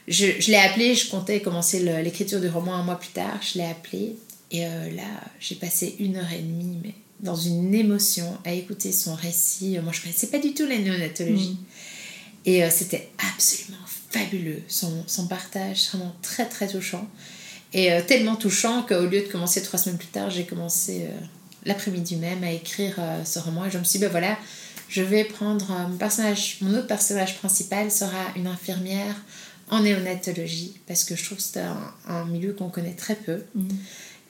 [0.09, 3.59] je, je l'ai appelé, je comptais commencer l'écriture du roman un mois plus tard, je
[3.59, 4.17] l'ai appelé
[4.51, 5.03] et euh, là
[5.41, 9.79] j'ai passé une heure et demie mais dans une émotion à écouter son récit.
[9.83, 12.47] Moi je ne connaissais pas du tout la néonatologie mm.
[12.47, 17.09] et euh, c'était absolument fabuleux, son, son, partage vraiment très très touchant
[17.75, 21.09] et euh, tellement touchant qu'au lieu de commencer trois semaines plus tard, j'ai commencé
[21.67, 24.39] l'après-midi même à écrire ce roman et je me suis dit ben voilà,
[24.89, 29.17] je vais prendre mon personnage, mon autre personnage principal sera une infirmière
[29.71, 31.61] en néonatologie, parce que je trouve que c'est
[32.07, 33.43] un, milieu qu'on connaît très peu.
[33.55, 33.69] Mhm.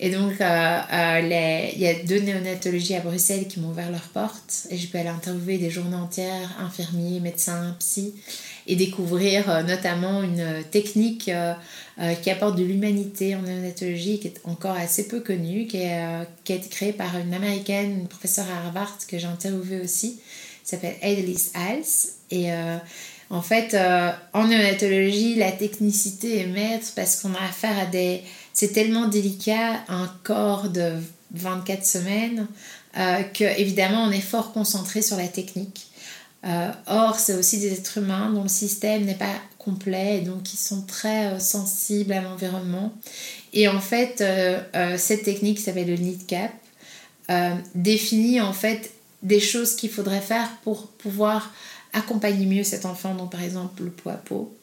[0.01, 4.09] Et donc, euh, euh, il y a deux néonatologies à Bruxelles qui m'ont ouvert leurs
[4.09, 4.67] portes.
[4.71, 8.13] Et je peux aller interviewer des journées entières, infirmiers, médecins, psy,
[8.67, 11.31] et découvrir euh, notamment une technique
[12.23, 15.79] qui apporte de l'humanité en néonatologie, qui est encore assez peu connue, qui,
[16.43, 20.17] qui a été créée par une américaine, une professeure à Harvard que j'ai interviewée aussi,
[20.65, 22.11] qui s'appelle Adelise Hals.
[22.33, 22.51] Et
[23.31, 23.77] en fait,
[24.33, 28.23] en néonatologie, la technicité est maître parce qu'on a affaire à des.
[28.55, 30.95] C'est tellement délicat, un corps de
[31.33, 32.47] 24 semaines,
[32.97, 35.89] euh, que évidemment on est fort concentré sur la technique.
[36.47, 40.43] Euh, or, c'est aussi des êtres humains dont le système n'est pas complet et donc
[40.43, 42.93] qui sont très euh, sensibles à l'environnement.
[43.53, 46.53] Et en fait, euh, cette technique qui s'appelle le NIDCAP
[47.31, 48.93] euh, définit en fait
[49.23, 51.51] des choses qu'il faudrait faire pour pouvoir
[51.95, 54.55] accompagner mieux cet enfant, donc par exemple le pot à pot.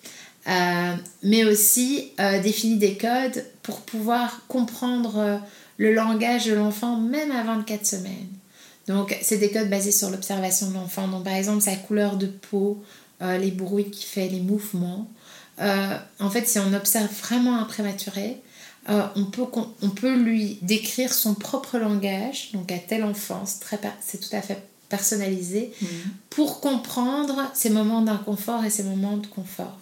[0.48, 5.38] Euh, mais aussi euh, définit des codes pour pouvoir comprendre euh,
[5.78, 8.28] le langage de l'enfant même à 24 semaines.
[8.88, 11.08] Donc, c'est des codes basés sur l'observation de l'enfant.
[11.08, 12.84] Donc, par exemple, sa couleur de peau,
[13.22, 15.08] les bruits qu'il fait, les mouvements.
[15.60, 18.42] En fait, si on observe vraiment un prématuré,
[18.90, 19.46] on, peut,
[19.84, 23.60] on peut lui décrire son propre langage, donc à telle enfance,
[24.02, 25.72] c'est tout à fait personnalisé,
[26.32, 29.78] pour comprendre ses moments d'inconfort et ses moments de confort.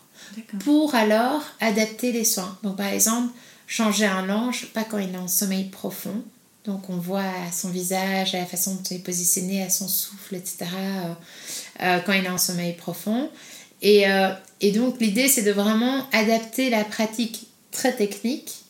[0.60, 2.58] Pour alors adapter les soins.
[2.64, 3.34] Donc par exemple,
[3.68, 6.24] changer un linge, pas quand il est en sommeil profond.
[6.66, 10.36] Donc on voit son visage, à la façon dont il est positionné, à son souffle,
[10.36, 10.66] etc.
[10.76, 11.14] euh,
[11.82, 13.30] euh, quand il est en sommeil profond.
[13.82, 18.66] Et, euh, et donc l'idée c'est de vraiment adapter la pratique très technique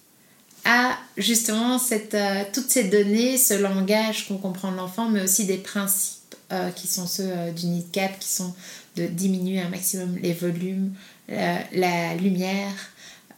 [0.65, 2.15] à justement cette,
[2.53, 6.35] toutes ces données, ce langage qu'on comprend de l'enfant, mais aussi des principes
[6.75, 8.53] qui sont ceux du NIDCAP, qui sont
[8.95, 10.93] de diminuer un maximum les volumes,
[11.29, 12.73] la, lumière,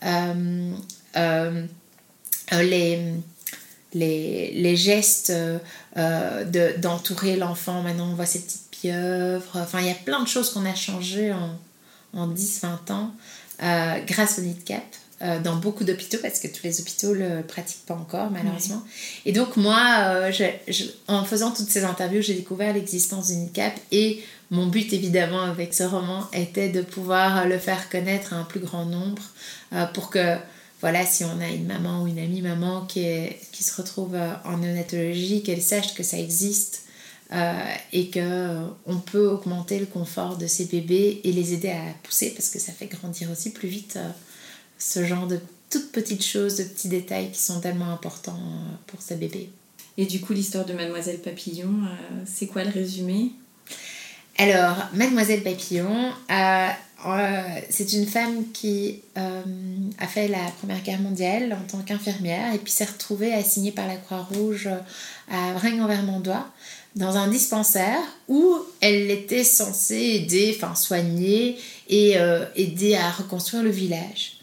[0.03, 0.71] euh,
[1.17, 1.65] euh,
[2.53, 3.13] euh, les,
[3.93, 5.31] les, les gestes
[5.95, 7.81] de- d'entourer l'enfant.
[7.81, 9.51] Maintenant, on voit ces petites pieuvres.
[9.55, 11.57] Enfin, il y a plein de choses qu'on a changées en,
[12.13, 13.11] en 10-20 ans
[14.07, 14.83] grâce au NIDCAP.
[15.43, 18.81] dans beaucoup d'hôpitaux parce que tous les hôpitaux le pratiquent pas encore malheureusement
[19.27, 23.35] et donc moi euh, je- je- en faisant toutes ces interviews j'ai découvert l'existence du
[23.35, 28.37] NIDCAP et mon but évidemment avec ce roman était de pouvoir le faire connaître à
[28.37, 29.23] un plus grand nombre
[29.73, 30.37] euh, pour que
[30.81, 33.05] voilà, si on a une maman ou une amie maman qui,
[33.53, 36.85] se retrouve euh, en néonatologie, qu'elle sache que ça existe
[37.31, 37.53] euh,
[37.93, 41.83] et que euh, on peut augmenter le confort de ces bébés et les aider à
[42.01, 43.99] pousser parce que ça fait grandir aussi plus vite
[44.79, 45.39] ce genre de
[45.69, 48.39] toutes petites choses, de petits détails qui sont tellement importants
[48.87, 49.49] pour ces bébés.
[49.97, 51.73] Et du coup, l'histoire de Mademoiselle Papillon,
[52.25, 53.31] c'est quoi le résumé?
[54.37, 56.67] Alors, Mademoiselle Papillon, euh,
[57.05, 59.41] euh, c'est une femme qui euh,
[59.99, 63.87] a fait la Première Guerre mondiale en tant qu'infirmière et puis s'est retrouvée assignée par
[63.87, 64.69] la Croix-Rouge
[65.29, 66.45] à Vrennes-en-Vermandois
[66.95, 71.57] dans un dispensaire où elle était censée aider, enfin soigner
[71.87, 72.17] et
[72.55, 74.37] aider à reconstruire le village.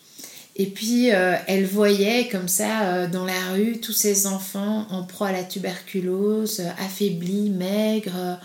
[0.57, 5.33] Et puis elle voyait comme ça dans la rue tous ces enfants en proie à
[5.33, 8.39] la tuberculose, affaiblis, maigres,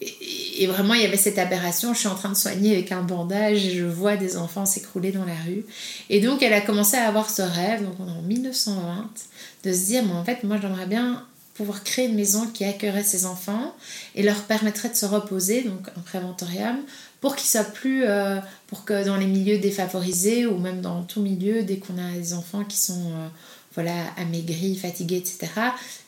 [0.00, 1.92] et vraiment il y avait cette aberration.
[1.92, 5.12] Je suis en train de soigner avec un bandage et je vois des enfants s'écrouler
[5.12, 5.64] dans la rue.
[6.08, 9.10] Et donc elle a commencé à avoir ce rêve, donc en 1920,
[9.64, 11.24] de se dire, mais en fait moi j'aimerais bien
[11.54, 13.74] pouvoir créer une maison qui accueillerait ces enfants
[14.14, 16.78] et leur permettrait de se reposer, donc un préventorium,
[17.20, 21.20] pour qu'ils soient plus, euh, pour que dans les milieux défavorisés ou même dans tout
[21.20, 23.28] milieu, dès qu'on a des enfants qui sont euh,
[23.74, 25.48] voilà, amaigris, fatigués, etc.,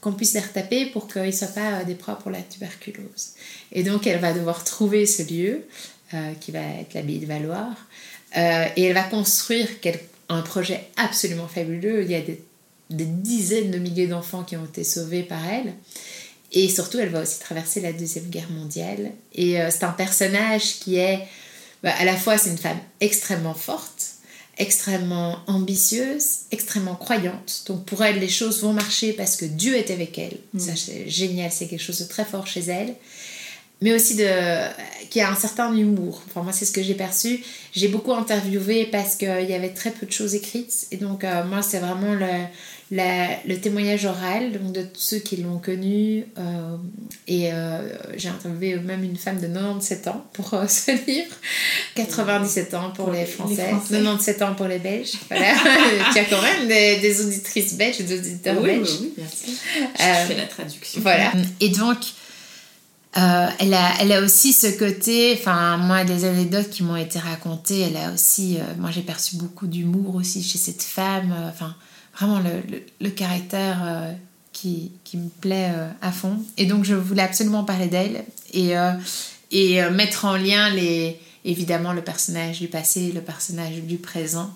[0.01, 3.31] qu'on puisse les retaper pour qu'ils ne soient pas euh, des proies pour la tuberculose.
[3.71, 5.65] Et donc elle va devoir trouver ce lieu,
[6.15, 7.77] euh, qui va être l'abbaye de Valoir,
[8.37, 9.69] euh, et elle va construire
[10.29, 12.03] un projet absolument fabuleux.
[12.03, 12.41] Il y a des,
[12.91, 15.73] dizaines de milliers d'enfants qui ont été sauvés par elle.
[16.51, 19.13] Et surtout, elle va aussi traverser la Deuxième Guerre mondiale.
[19.35, 21.21] Et c'est un personnage qui est,
[21.83, 24.12] bah, à la fois, c'est une femme extrêmement forte,
[24.59, 27.65] extrêmement ambitieuse, extrêmement croyante.
[27.67, 30.39] Donc pour elle, les choses vont marcher parce que Dieu est avec elle.
[30.59, 32.95] Ça, c'est génial, c'est quelque chose de très fort chez elle.
[33.81, 34.29] Mais aussi de,
[35.11, 36.23] qui a un certain humour.
[36.29, 37.43] Enfin, moi, c'est ce que j'ai perçu.
[37.73, 40.87] J'ai beaucoup interviewé parce qu'il y avait très peu de choses écrites.
[40.93, 42.29] Et donc, euh, moi, c'est vraiment le,
[42.93, 46.25] la- le témoignage oral donc de tous ceux qui l'ont connu.
[46.39, 46.77] euh,
[47.27, 51.35] et euh, j'ai interviewé même une femme de 97 ans pour euh, ce livre.
[51.95, 53.95] 97 ans pour, Pour les, Français, Français.
[53.95, 55.13] 97 ans pour les Belges.
[55.31, 55.55] Voilà.
[56.13, 58.89] tu as quand même des, des auditrices belges, des auditeurs oui, belges.
[58.91, 59.55] oui, oui, bien sûr.
[60.01, 61.01] Euh, Je fais la traduction.
[61.01, 61.33] Voilà.
[61.61, 61.99] Et donc,
[63.19, 67.19] Euh, elle, a, elle a aussi ce côté, enfin, moi, des anecdotes qui m'ont été
[67.19, 71.51] racontées, elle a aussi, euh, moi j'ai perçu beaucoup d'humour aussi chez cette femme, euh,
[71.51, 71.75] enfin,
[72.15, 74.15] vraiment le, le, caractère
[74.53, 76.39] qui, qui, me plaît à fond.
[76.57, 78.73] Et donc je voulais absolument parler d'elle et,
[79.51, 84.53] et mettre en lien les, évidemment le personnage du passé, le personnage du présent.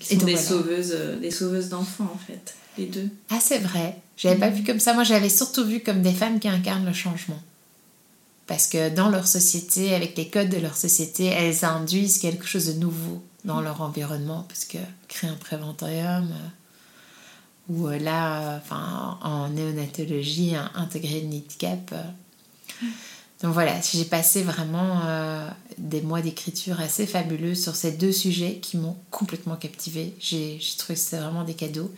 [0.00, 3.08] qui sont des, sauveuses, des sauveuses d'enfants en fait, les deux.
[3.28, 4.92] Ah c'est vrai, j'avais pas vu comme ça.
[4.92, 7.40] Moi, j'avais surtout vu comme des femmes qui incarnent le changement.
[8.46, 12.66] Parce que dans leur société, avec les codes de leur société, elles induisent quelque chose
[12.66, 14.44] de nouveau dans leur environnement.
[14.48, 14.78] Parce que
[15.08, 18.60] créer un préventorium, euh, ou euh, là,
[19.22, 21.92] en néonatologie, intégrer le handicap.
[21.92, 22.86] Euh.
[23.42, 25.00] Donc voilà, j'ai passé vraiment
[25.78, 30.14] des mois d'écriture assez fabuleux sur ces deux sujets qui m'ont complètement captivée.
[30.20, 31.90] J'ai trouvé que c'était vraiment des cadeaux.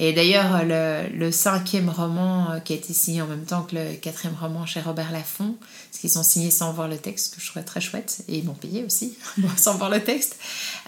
[0.00, 3.96] Et d'ailleurs, le, cinquième roman euh, qui a été signé en même temps que le
[3.96, 5.56] quatrième roman chez Robert Laffont,
[5.90, 8.44] parce qu'ils sont signés sans voir le texte, que je trouvais très chouette, et ils
[8.44, 9.18] m'ont payé aussi,
[9.56, 10.36] sans voir le texte,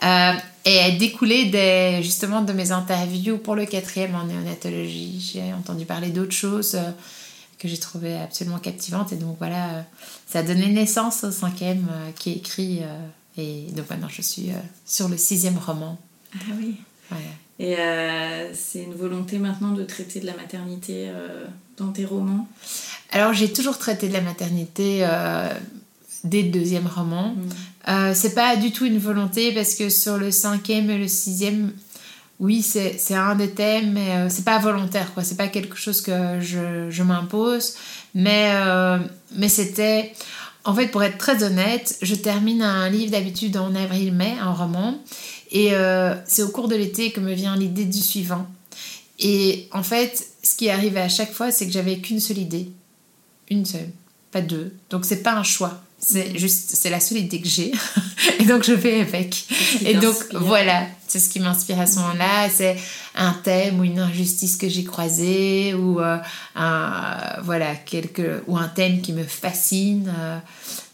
[0.05, 0.33] euh,
[0.65, 5.33] et a découlé des, justement de mes interviews pour le quatrième en néonatologie.
[5.33, 6.91] J'ai entendu parler d'autres choses euh,
[7.59, 9.85] que j'ai trouvées absolument captivantes, et donc voilà,
[10.29, 12.81] ça a donné naissance au cinquième qui est écrit,
[13.37, 14.49] et donc maintenant je suis
[14.87, 15.99] sur le sixième roman.
[16.35, 16.77] Ah oui.
[17.11, 17.27] Voilà.
[17.61, 21.45] Et euh, c'est une volonté maintenant de traiter de la maternité euh,
[21.77, 22.49] dans tes romans
[23.13, 25.47] Alors j'ai toujours traité de la maternité euh,
[26.25, 27.35] dès le deuxième roman.
[27.87, 28.15] Mm.
[28.15, 31.73] c'est pas du tout une volonté parce que sur le cinquième et le sixième,
[32.39, 35.23] oui, c'est un des thèmes, mais c'est pas volontaire, quoi.
[35.23, 37.75] C'est pas quelque chose que je, je m'impose.
[38.15, 38.51] Mais,
[39.37, 40.15] mais c'était.
[40.65, 44.95] En fait, pour être très honnête, je termine un livre d'habitude en avril-mai, un roman.
[45.51, 48.47] Et euh, c'est au cours de l'été que me vient l'idée du suivant.
[49.19, 52.39] Et en fait, ce qui est arrivé à chaque fois, c'est que j'avais qu'une seule
[52.39, 52.71] idée.
[53.51, 53.91] Une seule,
[54.31, 54.75] pas deux.
[54.91, 55.83] Donc c'est pas un choix.
[55.99, 57.73] C'est juste, c'est la seule idée que j'ai.
[58.39, 59.45] et donc je vais avec.
[59.85, 62.49] Et donc voilà, c'est ce qui m'inspire à ce moment-là.
[62.49, 62.77] C'est
[63.15, 66.17] un thème ou une injustice que j'ai croisée ou euh,
[66.55, 70.11] un, voilà, quelque, ou un thème qui me fascine.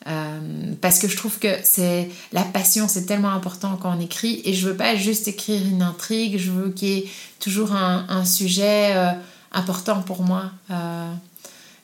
[0.06, 4.40] Euh, parce que je trouve que c'est la passion, c'est tellement important quand on écrit.
[4.44, 7.08] Et je veux pas juste écrire une intrigue, je veux qu'il y ait
[7.40, 9.12] toujours un, un sujet euh,
[9.52, 10.50] important pour moi.
[10.70, 11.12] Euh,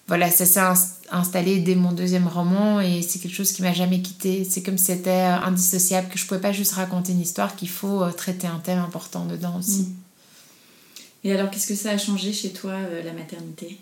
[0.07, 0.61] voilà, ça s'est
[1.11, 4.45] installé dès mon deuxième roman et c'est quelque chose qui m'a jamais quitté.
[4.49, 8.09] C'est comme si c'était indissociable, que je pouvais pas juste raconter une histoire, qu'il faut
[8.11, 9.83] traiter un thème important dedans aussi.
[9.83, 9.95] Mm.
[11.25, 13.79] Et alors, qu'est-ce que ça a changé chez toi, la maternité?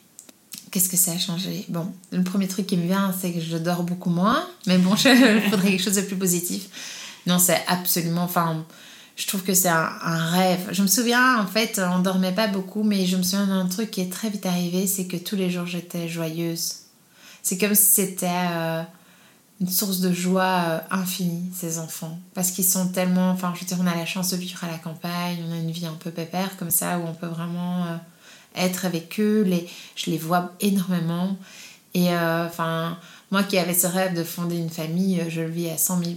[0.70, 1.64] Qu'est-ce que ça a changé?
[1.68, 4.46] Bon, le premier truc qui me vient, c'est que je dors beaucoup moins.
[4.66, 6.68] Mais bon, il faudrait quelque chose de plus positif.
[7.26, 8.22] Non, c'est absolument.
[8.22, 8.64] Enfin,
[9.16, 10.68] je trouve que c'est un, rêve.
[10.72, 13.90] Je me souviens, en fait, on dormait pas beaucoup, mais je me souviens d'un truc
[13.90, 16.76] qui est très vite arrivé c'est que tous les jours, j'étais joyeuse.
[17.42, 18.82] C'est comme si c'était euh,
[19.60, 22.18] une source de joie euh, infinie, ces enfants.
[22.32, 23.30] Parce qu'ils sont tellement.
[23.30, 25.56] Enfin, je veux dire, on a la chance de vivre à la campagne, on a
[25.56, 27.86] une vie un peu pépère comme ça, où on peut vraiment.
[27.86, 27.96] Euh,
[28.56, 29.46] être avec eux.
[29.96, 31.36] Je les vois énormément.
[31.94, 32.98] Et euh, enfin,
[33.30, 36.04] moi qui avais ce rêve de fonder une famille, euh, je le vis à 100
[36.04, 36.16] 000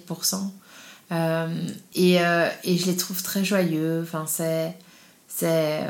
[1.11, 1.47] euh,
[1.95, 4.01] et, et, je les trouve très joyeux.
[4.01, 4.75] Enfin, c'est,
[5.27, 5.81] c'est,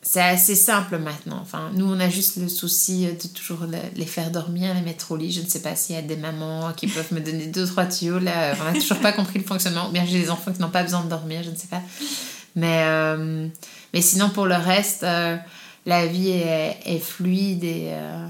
[0.00, 1.38] c'est assez simple maintenant.
[1.42, 5.16] Enfin, nous, on a juste le souci de toujours les faire dormir, les mettre au
[5.16, 5.30] lit.
[5.30, 7.84] Je ne sais pas s'il y a des mamans qui peuvent me donner deux, trois
[7.84, 8.18] tuyaux.
[8.18, 9.88] Là, on n'a toujours pas compris le fonctionnement.
[9.88, 11.82] Ou bien j'ai des enfants qui n'ont pas besoin de dormir, je ne sais pas.
[12.54, 12.86] Mais,
[13.92, 15.36] mais sinon, pour le reste, euh,
[15.86, 18.28] la vie est, fluide et, euh,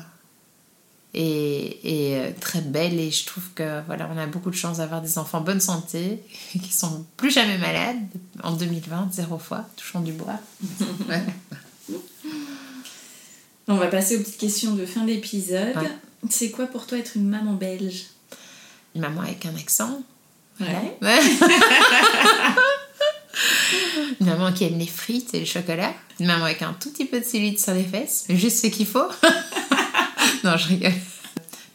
[1.14, 2.98] et, euh, très belle.
[2.98, 5.60] Et je trouve que voilà, on a beaucoup de chance d'avoir des enfants en bonne
[5.60, 8.08] santé, qui sont plus jamais malades.
[8.42, 10.40] En 2020, zéro fois, touchant du bois.
[13.68, 15.76] On va passer aux petites questions de fin d'épisode.
[16.28, 18.06] C'est quoi pour toi être une maman belge?
[18.94, 20.02] Une maman avec un accent?
[20.60, 20.98] Ouais.
[24.20, 25.92] Une maman qui aime les frites et le chocolat.
[26.20, 28.86] Une maman avec un tout petit peu de cellulite sur les fesses, juste ce qu'il
[28.86, 29.08] faut.
[30.44, 30.92] non, je rigole.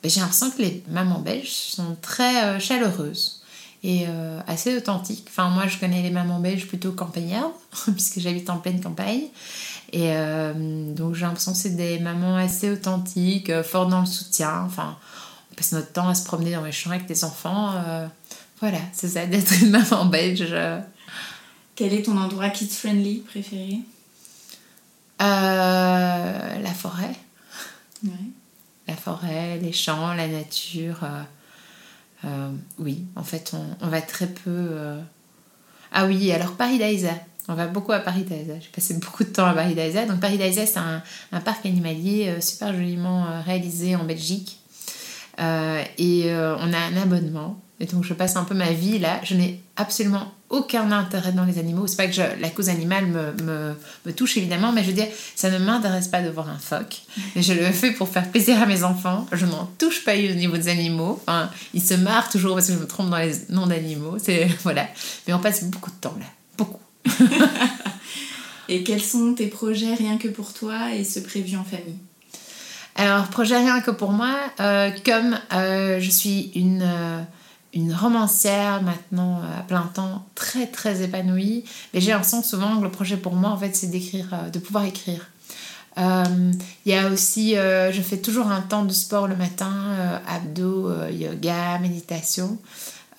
[0.03, 3.41] J'ai l'impression que les mamans belges sont très euh, chaleureuses
[3.84, 5.28] et euh, assez authentiques.
[5.30, 7.51] Enfin, moi, je connais les mamans belges plutôt campagnardes,
[7.93, 9.24] puisque j'habite en pleine campagne.
[9.91, 14.64] Et euh, donc, j'ai l'impression que c'est des mamans assez authentiques, fortes dans le soutien.
[14.66, 14.97] Enfin,
[15.51, 17.74] on passe notre temps à se promener dans les champs avec des enfants.
[18.60, 20.53] voilà, c'est ça d'être une maman belge.
[21.78, 23.78] Quel est ton endroit kids-friendly préféré?
[25.21, 27.15] Euh, La forêt.
[28.88, 31.03] La forêt, les champs, la nature.
[31.03, 31.23] Euh,
[32.25, 34.97] euh, oui, en fait, on, va très peu.
[35.91, 37.13] Ah oui, alors Paris d'Aïsa.
[37.47, 38.59] On va beaucoup à Paris d'Aisa.
[38.59, 40.07] J'ai passé beaucoup de temps à Paris d'Aisa.
[40.07, 44.59] Donc Paris d'Aisa, c'est un, un, parc animalier super joliment réalisé en Belgique.
[45.38, 49.19] et on a un abonnement et donc je passe un peu ma vie là.
[49.23, 51.86] Je n'ai absolument aucun intérêt dans les animaux.
[51.88, 53.75] C'est pas que la cause animale me, me,
[54.05, 57.01] me, touche évidemment, mais je veux dire, ça ne m'intéresse pas de voir un phoque.
[57.36, 59.28] Et je le fais pour faire plaisir à mes enfants.
[59.32, 61.21] Je n'en touche pas au niveau des animaux.
[61.21, 64.17] Enfin, ils se marrent toujours parce que je me trompe dans les noms d'animaux.
[64.21, 64.88] C'est voilà.
[65.28, 66.25] Mais on passe beaucoup de temps là,
[66.57, 66.82] beaucoup.
[68.69, 71.99] et quels sont tes projets rien que pour toi et ce prévu en famille?
[72.95, 77.21] Alors projet rien que pour moi, euh, comme euh, je suis une euh,
[77.74, 81.63] une romancière maintenant euh, à plein temps, très très épanouie.
[81.93, 84.59] Mais j'ai l'impression souvent que le projet pour moi, en fait, c'est d'écrire, euh, de
[84.59, 85.30] pouvoir écrire.
[85.97, 86.51] Euh,
[86.86, 91.80] il y a aussi, je fais toujours un temps de sport le matin, abdos, yoga,
[91.80, 92.59] méditation.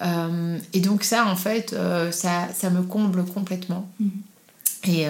[0.00, 1.74] et donc ça, en fait,
[2.12, 3.90] ça, ça me comble complètement.
[3.98, 4.08] Mm.
[4.86, 5.06] Et,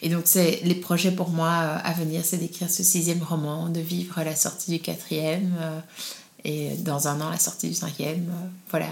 [0.00, 3.80] et, donc, c'est les projets pour moi à venir, c'est d'écrire ce sixième roman, de
[3.80, 5.52] vivre la sortie du quatrième,
[6.44, 8.88] et dans un an la sortie du cinquième, euh, voilà.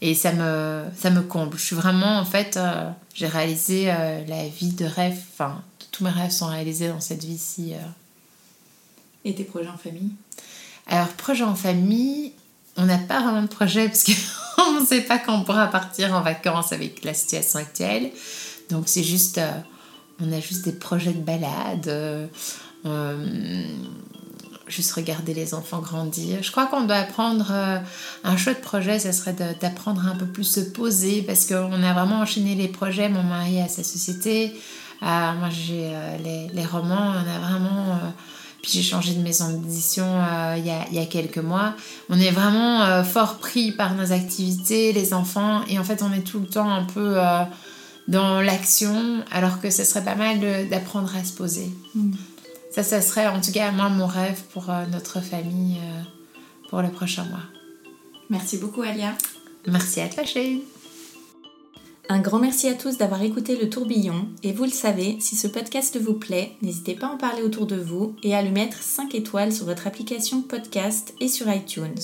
[0.00, 1.58] Et ça me, ça me comble.
[1.58, 5.62] Je suis vraiment, en fait, euh, j'ai réalisé euh, la vie de rêve, enfin,
[5.92, 7.74] tous mes rêves sont réalisés dans cette vie-ci.
[9.26, 10.12] Et tes projets en famille?
[10.86, 12.32] Alors, projets en famille,
[12.78, 16.14] on n'a pas vraiment de projet parce qu'on ne sait pas quand on pourra partir
[16.14, 18.10] en vacances avec la situation actuelle.
[18.70, 19.38] Donc, c'est juste,
[20.18, 22.30] on a juste des projets de balade
[24.70, 26.42] juste regarder les enfants grandir.
[26.42, 27.78] Je crois qu'on doit apprendre euh,
[28.24, 32.20] un chouette projet, ce serait d'apprendre un peu plus se poser parce qu'on a vraiment
[32.20, 33.08] enchaîné les projets.
[33.08, 34.52] Mon mari a sa société,
[35.02, 35.06] euh,
[35.38, 37.98] moi j'ai euh, les, romans, on a vraiment.
[38.62, 40.06] puis j'ai changé de maison d'édition
[40.56, 41.74] il y, a, y, a, quelques mois.
[42.08, 46.22] On est vraiment fort pris par nos activités, les enfants, et en fait on est
[46.22, 47.18] tout le temps un peu
[48.08, 51.70] dans l'action, alors que ce serait pas mal d'apprendre à se poser.
[51.94, 52.12] Mm.
[52.70, 56.02] Ça, ça serait en tout cas moi mon rêve pour euh, notre famille euh,
[56.68, 57.42] pour le prochain mois.
[58.28, 59.14] Merci beaucoup Alia.
[59.66, 60.60] Merci à toi Shane.
[62.08, 65.46] Un grand merci à tous d'avoir écouté le tourbillon et vous le savez, si ce
[65.46, 68.82] podcast vous plaît, n'hésitez pas à en parler autour de vous et à lui mettre
[68.82, 72.00] 5 étoiles sur votre application podcast et sur iTunes.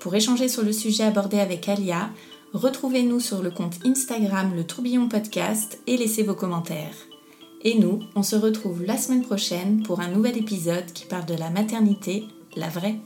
[0.00, 2.10] Pour échanger sur le sujet abordé avec Alia,
[2.52, 6.94] retrouvez-nous sur le compte Instagram le tourbillon podcast et laissez vos commentaires.
[7.66, 11.34] Et nous, on se retrouve la semaine prochaine pour un nouvel épisode qui parle de
[11.34, 12.24] la maternité,
[12.56, 13.00] la vraie.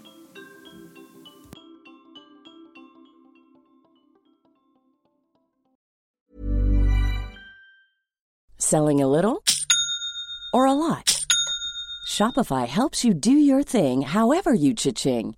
[8.59, 9.43] Selling a little
[10.53, 11.25] or a lot?
[12.09, 15.38] Shopify helps you do your thing however you cha-ching.